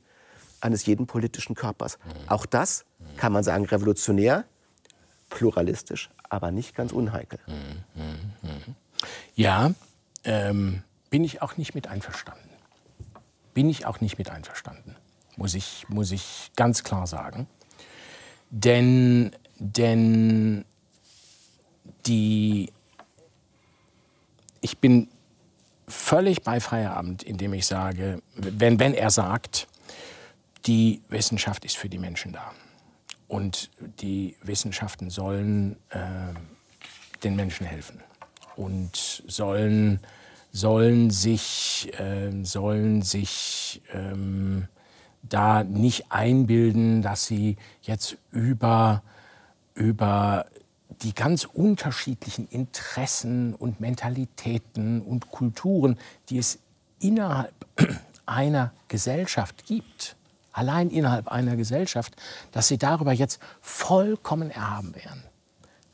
[0.60, 1.98] eines jeden politischen Körpers.
[2.26, 2.84] Auch das
[3.16, 4.44] kann man sagen revolutionär,
[5.30, 7.38] pluralistisch, aber nicht ganz unheikel.
[9.36, 9.72] Ja,
[10.24, 12.49] ähm, bin ich auch nicht mit einverstanden.
[13.54, 14.96] Bin ich auch nicht mit einverstanden,
[15.36, 17.46] muss ich, muss ich ganz klar sagen.
[18.50, 20.64] Denn, denn
[22.06, 22.72] die,
[24.60, 25.08] ich bin
[25.86, 29.68] völlig bei Feierabend, indem ich sage, wenn, wenn er sagt,
[30.66, 32.52] die Wissenschaft ist für die Menschen da.
[33.28, 33.70] Und
[34.00, 36.00] die Wissenschaften sollen äh,
[37.22, 38.02] den Menschen helfen
[38.56, 40.00] und sollen,
[40.52, 44.68] sollen sich, äh, sollen sich ähm,
[45.22, 49.02] da nicht einbilden, dass sie jetzt über,
[49.74, 50.46] über
[51.02, 55.98] die ganz unterschiedlichen Interessen und Mentalitäten und Kulturen,
[56.28, 56.58] die es
[56.98, 57.54] innerhalb
[58.26, 60.16] einer Gesellschaft gibt,
[60.52, 62.14] allein innerhalb einer Gesellschaft,
[62.52, 65.22] dass sie darüber jetzt vollkommen erhaben wären.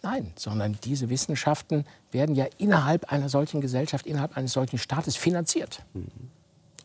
[0.09, 5.83] Nein, sondern diese Wissenschaften werden ja innerhalb einer solchen Gesellschaft, innerhalb eines solchen Staates finanziert.
[5.95, 6.07] Mhm.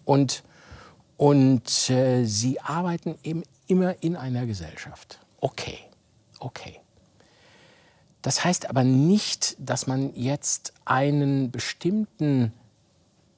[0.05, 0.43] Und,
[1.17, 5.19] und äh, sie arbeiten eben immer in einer Gesellschaft.
[5.39, 5.77] Okay,
[6.39, 6.79] okay.
[8.23, 12.53] Das heißt aber nicht, dass man jetzt einen bestimmten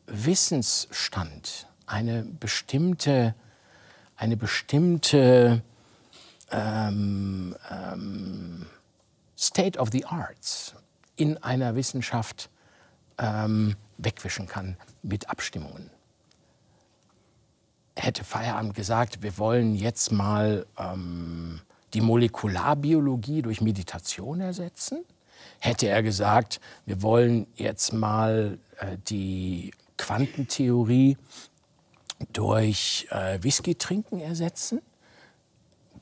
[0.08, 3.36] Wissensstand, eine bestimmte,
[4.16, 5.62] eine bestimmte
[6.52, 8.68] ähm, ähm,
[9.44, 10.76] State of the Arts
[11.16, 12.50] in einer Wissenschaft
[13.18, 15.90] ähm, wegwischen kann mit Abstimmungen.
[17.96, 21.62] Hätte Feierabend gesagt, wir wollen jetzt mal ähm,
[21.94, 25.06] die Molekularbiologie durch Meditation ersetzen?
[25.60, 31.18] Hätte er gesagt, wir wollen jetzt mal äh, die Quantentheorie
[32.32, 34.82] durch äh, Whisky trinken ersetzen?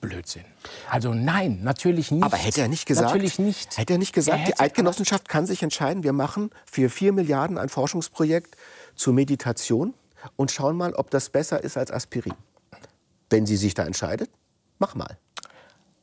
[0.01, 0.43] Blödsinn.
[0.89, 2.23] Also nein, natürlich nicht.
[2.23, 3.77] Aber hätte er nicht gesagt, natürlich nicht.
[3.77, 7.57] Hätte er nicht gesagt, er die Eidgenossenschaft kann sich entscheiden, wir machen für 4 Milliarden
[7.57, 8.57] ein Forschungsprojekt
[8.95, 9.93] zur Meditation
[10.35, 12.33] und schauen mal, ob das besser ist als Aspirin.
[13.29, 14.29] Wenn sie sich da entscheidet,
[14.79, 15.17] mach mal.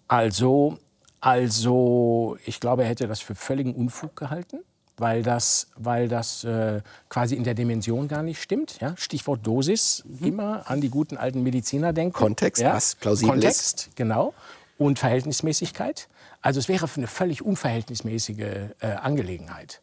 [0.07, 0.78] Also,
[1.20, 4.61] also ich glaube, er hätte das für völligen Unfug gehalten
[5.01, 8.80] weil das, weil das äh, quasi in der Dimension gar nicht stimmt.
[8.80, 8.94] Ja?
[8.96, 10.26] Stichwort Dosis, mhm.
[10.26, 12.12] immer an die guten alten Mediziner denken.
[12.12, 12.74] Kontext, ja?
[12.74, 13.96] was plausibel Kontext, ist.
[13.96, 14.34] genau.
[14.76, 16.09] Und Verhältnismäßigkeit.
[16.40, 19.82] Also es wäre eine völlig unverhältnismäßige äh, Angelegenheit.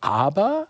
[0.00, 0.68] Aber,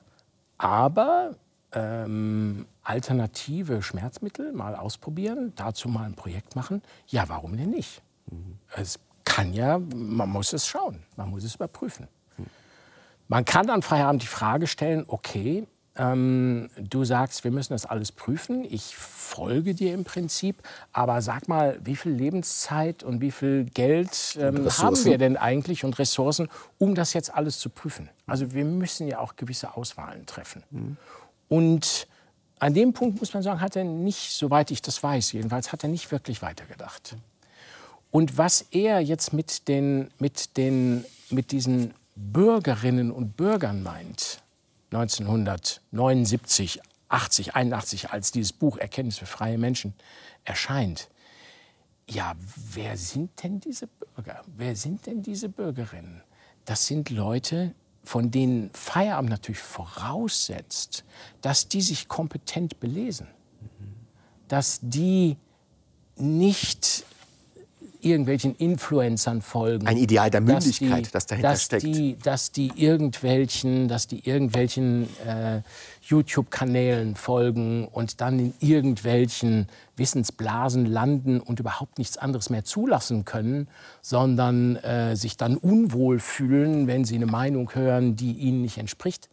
[0.58, 1.34] aber
[1.72, 8.02] ähm, alternative Schmerzmittel mal ausprobieren, dazu mal ein Projekt machen, ja, warum denn nicht?
[8.30, 8.58] Mhm.
[8.76, 12.08] Es kann ja, man muss es schauen, man muss es überprüfen.
[13.30, 15.64] Man kann dann Feierabend die Frage stellen, okay,
[15.94, 18.64] ähm, du sagst, wir müssen das alles prüfen.
[18.68, 20.56] Ich folge dir im Prinzip.
[20.92, 25.84] Aber sag mal, wie viel Lebenszeit und wie viel Geld ähm, haben wir denn eigentlich
[25.84, 28.10] und Ressourcen, um das jetzt alles zu prüfen?
[28.26, 30.64] Also wir müssen ja auch gewisse Auswahlen treffen.
[30.72, 30.96] Mhm.
[31.46, 32.08] Und
[32.58, 35.84] an dem Punkt muss man sagen, hat er nicht, soweit ich das weiß, jedenfalls hat
[35.84, 37.14] er nicht wirklich weitergedacht.
[38.10, 44.42] Und was er jetzt mit, den, mit, den, mit diesen Bürgerinnen und Bürgern meint,
[44.92, 49.94] 1979, 80, 81, als dieses Buch Erkenntnis für freie Menschen
[50.44, 51.08] erscheint,
[52.08, 52.34] ja,
[52.72, 54.42] wer sind denn diese Bürger?
[54.56, 56.22] Wer sind denn diese Bürgerinnen?
[56.64, 61.04] Das sind Leute, von denen Feierabend natürlich voraussetzt,
[61.40, 63.28] dass die sich kompetent belesen,
[64.48, 65.36] dass die
[66.16, 67.04] nicht
[68.02, 69.86] irgendwelchen Influencern folgen.
[69.86, 71.82] Ein Ideal der Mündigkeit, die, das dahinter dass steckt.
[71.82, 75.62] Die, dass die irgendwelchen, dass die irgendwelchen äh,
[76.02, 83.68] YouTube-Kanälen folgen und dann in irgendwelchen Wissensblasen landen und überhaupt nichts anderes mehr zulassen können,
[84.02, 89.28] sondern äh, sich dann unwohl fühlen, wenn sie eine Meinung hören, die ihnen nicht entspricht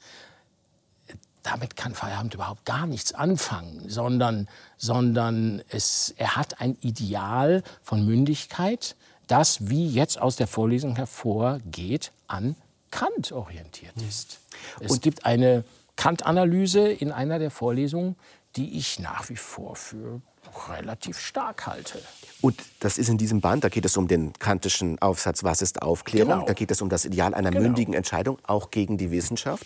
[1.47, 8.05] damit kann Feierabend überhaupt gar nichts anfangen, sondern, sondern es, er hat ein Ideal von
[8.05, 8.95] Mündigkeit,
[9.27, 12.55] das, wie jetzt aus der Vorlesung hervorgeht, an
[12.91, 14.39] Kant orientiert ist.
[14.79, 15.63] Es Und gibt eine
[15.95, 18.15] Kant-Analyse in einer der Vorlesungen,
[18.55, 20.21] die ich nach wie vor für
[20.69, 22.01] relativ stark halte.
[22.41, 25.81] Und das ist in diesem Band, da geht es um den kantischen Aufsatz Was ist
[25.81, 26.33] Aufklärung?
[26.33, 26.45] Genau.
[26.45, 27.63] Da geht es um das Ideal einer genau.
[27.63, 29.65] mündigen Entscheidung, auch gegen die Wissenschaft.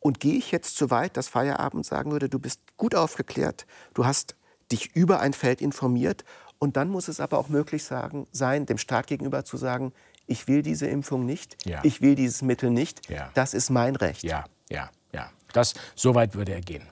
[0.00, 4.06] Und gehe ich jetzt so weit, dass Feierabend sagen würde, du bist gut aufgeklärt, du
[4.06, 4.36] hast
[4.70, 6.24] dich über ein Feld informiert
[6.58, 9.92] und dann muss es aber auch möglich sagen, sein, dem Staat gegenüber zu sagen,
[10.26, 11.80] ich will diese Impfung nicht, ja.
[11.82, 13.30] ich will dieses Mittel nicht, ja.
[13.34, 14.22] das ist mein Recht.
[14.22, 15.30] Ja, ja, ja.
[15.52, 16.86] Das, so weit würde er gehen.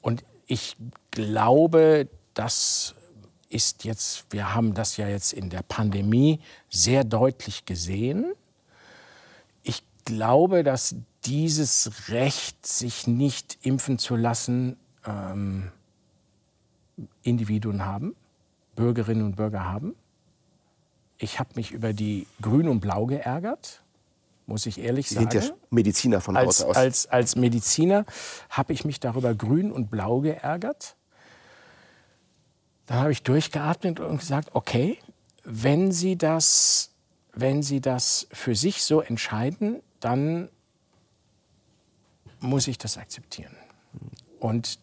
[0.00, 0.76] Und ich
[1.12, 2.94] glaube, das
[3.48, 8.32] ist jetzt, wir haben das ja jetzt in der Pandemie sehr deutlich gesehen.
[9.62, 15.70] Ich glaube, dass dieses Recht, sich nicht impfen zu lassen, ähm,
[17.22, 18.14] Individuen haben,
[18.76, 19.94] Bürgerinnen und Bürger haben.
[21.18, 23.82] Ich habe mich über die Grün und Blau geärgert,
[24.46, 25.30] muss ich ehrlich Sie sagen.
[25.30, 26.76] sind ja Mediziner von als, Haus aus.
[26.76, 28.04] Als, als Mediziner
[28.48, 30.96] habe ich mich darüber Grün und Blau geärgert.
[32.86, 34.98] Dann habe ich durchgeatmet und gesagt, okay,
[35.44, 36.90] wenn Sie das,
[37.32, 40.48] wenn Sie das für sich so entscheiden, dann
[42.40, 43.54] muss ich das akzeptieren.
[44.38, 44.78] Und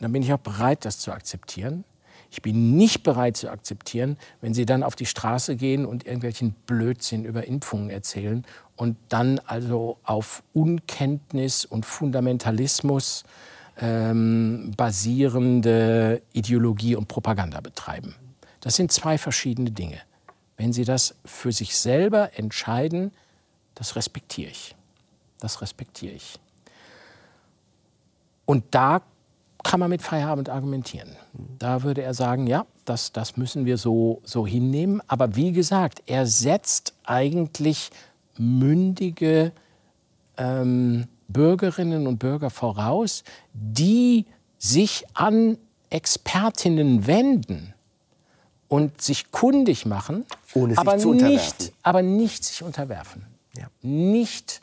[0.00, 1.84] dann bin ich auch bereit, das zu akzeptieren.
[2.30, 6.52] Ich bin nicht bereit zu akzeptieren, wenn Sie dann auf die Straße gehen und irgendwelchen
[6.66, 8.44] Blödsinn über Impfungen erzählen
[8.74, 13.24] und dann also auf Unkenntnis und Fundamentalismus
[13.78, 18.16] ähm, basierende Ideologie und Propaganda betreiben.
[18.60, 20.00] Das sind zwei verschiedene Dinge.
[20.56, 23.12] Wenn Sie das für sich selber entscheiden,
[23.74, 24.74] das respektiere ich.
[25.38, 26.40] Das respektiere ich.
[28.46, 29.02] Und da
[29.62, 31.16] kann man mit Feierabend argumentieren.
[31.58, 35.00] Da würde er sagen, ja, das, das müssen wir so, so hinnehmen.
[35.08, 37.90] Aber wie gesagt, er setzt eigentlich
[38.36, 39.52] mündige
[40.36, 44.26] ähm, Bürgerinnen und Bürger voraus, die
[44.58, 45.56] sich an
[45.90, 47.74] Expertinnen wenden
[48.68, 50.24] und sich kundig machen,
[50.54, 53.26] Ohne sich aber, zu nicht, aber nicht sich unterwerfen.
[53.56, 53.68] Ja.
[53.82, 54.60] Nicht,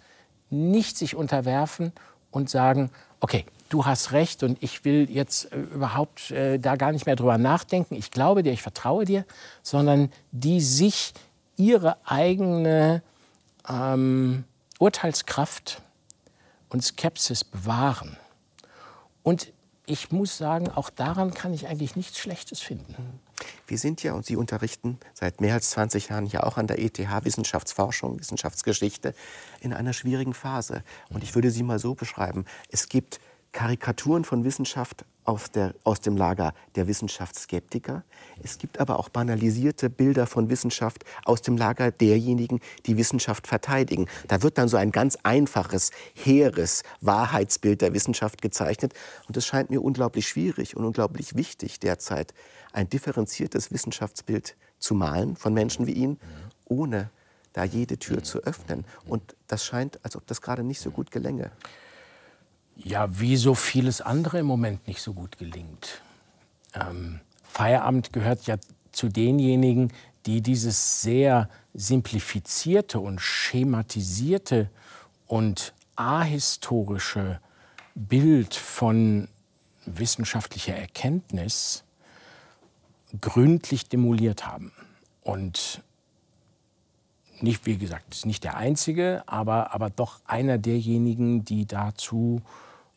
[0.50, 1.94] nicht sich unterwerfen
[2.30, 6.92] und sagen, okay, du hast recht und ich will jetzt äh, überhaupt äh, da gar
[6.92, 7.96] nicht mehr drüber nachdenken.
[7.96, 9.26] Ich glaube dir, ich vertraue dir,
[9.64, 11.14] sondern die sich
[11.58, 13.02] ihre eigene
[13.68, 14.44] ähm,
[14.80, 15.82] Urteilskraft
[16.70, 18.18] und Skepsis bewahren.
[19.24, 19.54] Und
[19.86, 23.20] ich muss sagen, auch daran kann ich eigentlich nichts Schlechtes finden.
[23.68, 26.80] Wir sind ja, und Sie unterrichten seit mehr als 20 Jahren ja auch an der
[26.80, 29.16] ETH Wissenschaftsforschung, Wissenschaftsgeschichte,
[29.60, 30.84] in einer schwierigen Phase.
[31.10, 33.20] Und ich würde Sie mal so beschreiben, es gibt
[33.52, 38.04] Karikaturen von Wissenschaft aus, der, aus dem Lager der Wissenschaftsskeptiker.
[38.44, 44.08] Es gibt aber auch banalisierte Bilder von Wissenschaft aus dem Lager derjenigen, die Wissenschaft verteidigen.
[44.28, 48.94] Da wird dann so ein ganz einfaches, hehres Wahrheitsbild der Wissenschaft gezeichnet.
[49.28, 52.34] Und es scheint mir unglaublich schwierig und unglaublich wichtig derzeit,
[52.74, 56.20] ein differenziertes Wissenschaftsbild zu malen von Menschen wie Ihnen,
[56.66, 57.10] ohne
[57.54, 58.86] da jede Tür zu öffnen.
[59.06, 61.52] Und das scheint, als ob das gerade nicht so gut gelänge.
[62.84, 66.02] Ja, wie so vieles andere im Moment nicht so gut gelingt.
[66.74, 68.58] Ähm, Feierabend gehört ja
[68.92, 69.94] zu denjenigen,
[70.26, 74.70] die dieses sehr simplifizierte und schematisierte
[75.28, 77.40] und ahistorische
[77.96, 79.28] Bild von
[79.86, 81.84] wissenschaftlicher Erkenntnis
[83.20, 84.72] gründlich demoliert haben.
[85.22, 85.82] Und
[87.42, 92.42] nicht, wie gesagt, ist nicht der einzige, aber, aber doch einer derjenigen, die dazu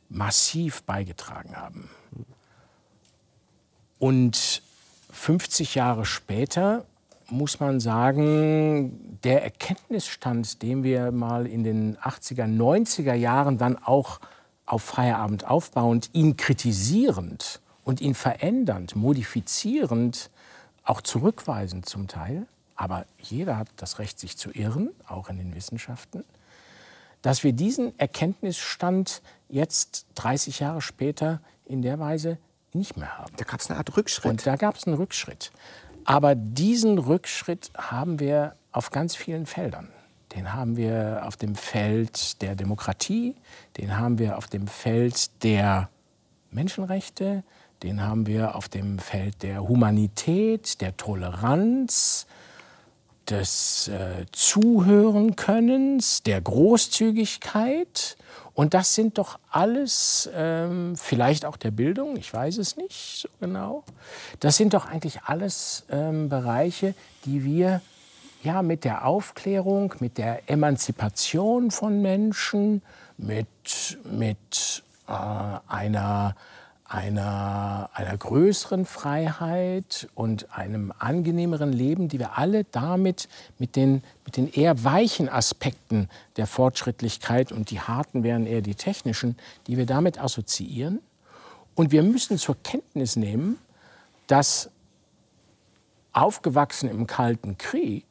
[0.09, 1.91] massiv beigetragen haben.
[3.99, 4.63] Und
[5.11, 6.85] 50 Jahre später
[7.31, 14.21] muss man sagen, der Erkenntnisstand, den wir mal in den 80er, 90er Jahren dann auch
[14.67, 20.31] auf Feierabend aufbauend, ihn kritisierend und ihn verändernd, modifizierend,
[20.85, 22.47] auch zurückweisend zum Teil,
[22.77, 26.25] aber jeder hat das Recht, sich zu irren, auch in den Wissenschaften,
[27.23, 32.39] dass wir diesen Erkenntnisstand jetzt 30 Jahre später in der Weise
[32.73, 33.33] nicht mehr haben.
[33.37, 34.31] Da gab es eine Art Rückschritt.
[34.31, 35.53] Und da gab es einen Rückschritt.
[36.05, 39.91] Aber diesen Rückschritt haben wir auf ganz vielen Feldern.
[40.35, 43.37] Den haben wir auf dem Feld der Demokratie,
[43.77, 45.89] den haben wir auf dem Feld der
[46.51, 47.45] Menschenrechte,
[47.85, 52.27] den haben wir auf dem Feld der Humanität, der Toleranz,
[53.29, 58.17] des äh, Zuhörenkönnens, der Großzügigkeit.
[58.55, 63.29] Und das sind doch alles, ähm, vielleicht auch der Bildung, ich weiß es nicht so
[63.41, 63.83] genau,
[64.39, 66.95] das sind doch eigentlich alles ähm, Bereiche,
[67.25, 67.81] die wir
[68.45, 72.83] ja, mit der Aufklärung, mit der Emanzipation von Menschen,
[73.17, 75.13] mit, mit äh,
[75.67, 76.37] einer
[76.85, 83.29] einer, einer größeren Freiheit und einem angenehmeren Leben, die wir alle damit
[83.59, 88.75] mit den, mit den eher weichen Aspekten der Fortschrittlichkeit und die harten wären eher die
[88.75, 91.01] technischen, die wir damit assoziieren.
[91.75, 93.59] Und wir müssen zur Kenntnis nehmen,
[94.27, 94.71] dass
[96.13, 98.07] aufgewachsen im Kalten Krieg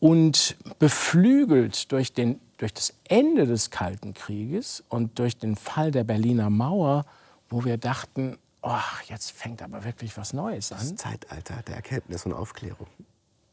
[0.00, 6.04] und beflügelt durch, den, durch das Ende des Kalten Krieges und durch den Fall der
[6.04, 7.06] Berliner Mauer
[7.48, 8.72] wo wir dachten, oh,
[9.08, 10.78] jetzt fängt aber wirklich was Neues an.
[10.78, 12.86] Das Zeitalter der Erkenntnis und Aufklärung.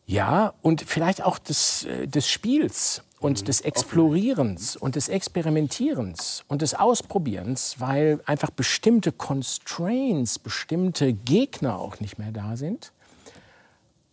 [0.08, 3.46] Ja, und vielleicht auch des, äh, des Spiels und mhm.
[3.46, 12.00] des Explorierens und des Experimentierens und des Ausprobierens, weil einfach bestimmte Constraints, bestimmte Gegner auch
[12.00, 12.91] nicht mehr da sind.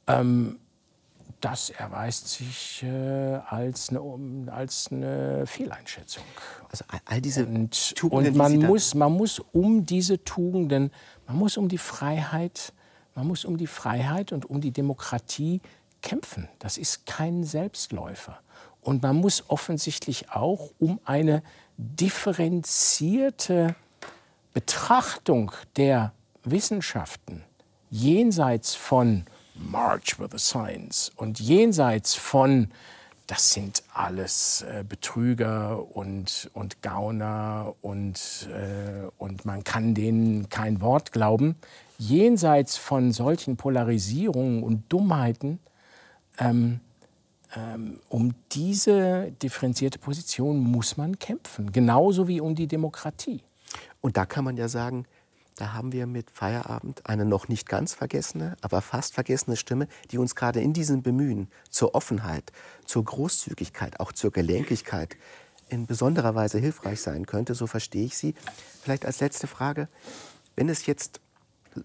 [0.06, 0.58] Ähm,
[1.42, 6.22] das erweist sich äh, als, eine, als eine Fehleinschätzung.
[6.70, 10.92] Also all diese und, Tugenden, und man muss, man muss um diese Tugenden,
[11.26, 12.72] man muss um die Freiheit,
[13.14, 15.60] man muss um die Freiheit und um die Demokratie
[16.00, 16.48] kämpfen.
[16.60, 18.38] Das ist kein Selbstläufer.
[18.80, 21.42] Und man muss offensichtlich auch um eine
[21.76, 23.74] differenzierte
[24.54, 26.12] Betrachtung der
[26.44, 27.42] Wissenschaften
[27.90, 29.24] jenseits von
[29.54, 31.10] March with the Science.
[31.16, 32.68] Und jenseits von,
[33.26, 40.80] das sind alles äh, Betrüger und, und Gauner und, äh, und man kann denen kein
[40.80, 41.56] Wort glauben,
[41.98, 45.60] jenseits von solchen Polarisierungen und Dummheiten,
[46.38, 46.80] ähm,
[47.54, 53.42] ähm, um diese differenzierte Position muss man kämpfen, genauso wie um die Demokratie.
[54.00, 55.06] Und da kann man ja sagen,
[55.62, 60.18] da haben wir mit Feierabend eine noch nicht ganz vergessene, aber fast vergessene Stimme, die
[60.18, 62.50] uns gerade in diesem Bemühen zur Offenheit,
[62.84, 65.16] zur Großzügigkeit, auch zur Gelenkigkeit
[65.68, 67.54] in besonderer Weise hilfreich sein könnte.
[67.54, 68.34] So verstehe ich Sie.
[68.82, 69.86] Vielleicht als letzte Frage,
[70.56, 71.20] wenn es jetzt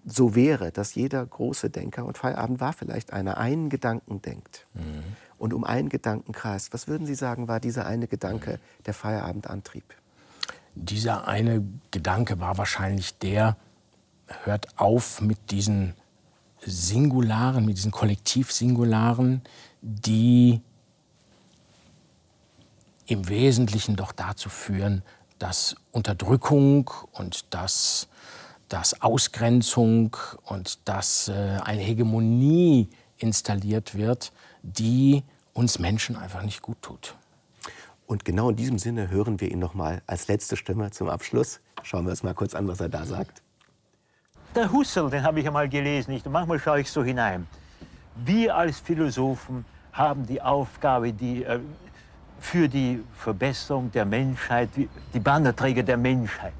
[0.07, 5.03] so wäre, dass jeder große Denker, und Feierabend war vielleicht einer, einen Gedanken denkt mhm.
[5.37, 9.83] und um einen Gedanken kreist, was würden Sie sagen, war dieser eine Gedanke der Feierabendantrieb?
[10.77, 13.57] dieser eine Gedanke war wahrscheinlich der,
[14.43, 15.93] hört auf mit diesen
[16.65, 19.41] Singularen, mit diesen Kollektivsingularen,
[19.81, 20.61] die
[23.05, 25.01] im Wesentlichen doch dazu führen,
[25.39, 28.07] dass Unterdrückung und dass,
[28.69, 35.23] dass Ausgrenzung und dass äh, eine Hegemonie installiert wird, die
[35.53, 37.15] uns Menschen einfach nicht gut tut.
[38.05, 41.59] Und genau in diesem Sinne hören wir ihn noch mal als letzte Stimme zum Abschluss.
[41.83, 43.41] Schauen wir uns mal kurz an, was er da sagt.
[44.55, 46.11] Der Husserl, den habe ich einmal gelesen.
[46.11, 46.25] Nicht?
[46.25, 47.47] Und manchmal schaue ich so hinein.
[48.15, 51.59] Wir als Philosophen haben die Aufgabe, die, äh,
[52.39, 56.53] für die Verbesserung der Menschheit, die Bannerträger der Menschheit.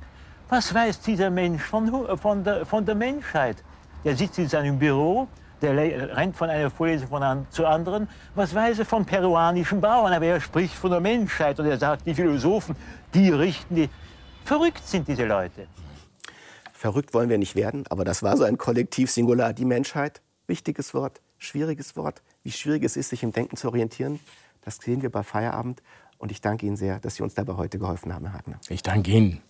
[0.49, 3.57] Was weiß dieser Mensch von, von, der, von der Menschheit?
[4.05, 5.27] Der sitzt in seinem Büro,
[5.61, 5.75] der
[6.15, 8.07] rennt von einer Vorlesung von an, zur anderen.
[8.35, 10.13] Was weiß er von peruanischen Bauern?
[10.13, 12.75] Aber er spricht von der Menschheit und er sagt, die Philosophen,
[13.13, 13.89] die richten die.
[14.45, 15.67] Verrückt sind diese Leute.
[16.77, 20.21] Verrückt wollen wir nicht werden, aber das war so ein Kollektiv-Singular, die Menschheit.
[20.45, 22.21] Wichtiges Wort, schwieriges Wort.
[22.43, 24.19] Wie schwierig es ist, sich im Denken zu orientieren,
[24.61, 25.81] das sehen wir bei Feierabend.
[26.19, 28.59] Und ich danke Ihnen sehr, dass Sie uns dabei heute geholfen haben, Herr Hagner.
[28.69, 29.41] Ich danke Ihnen.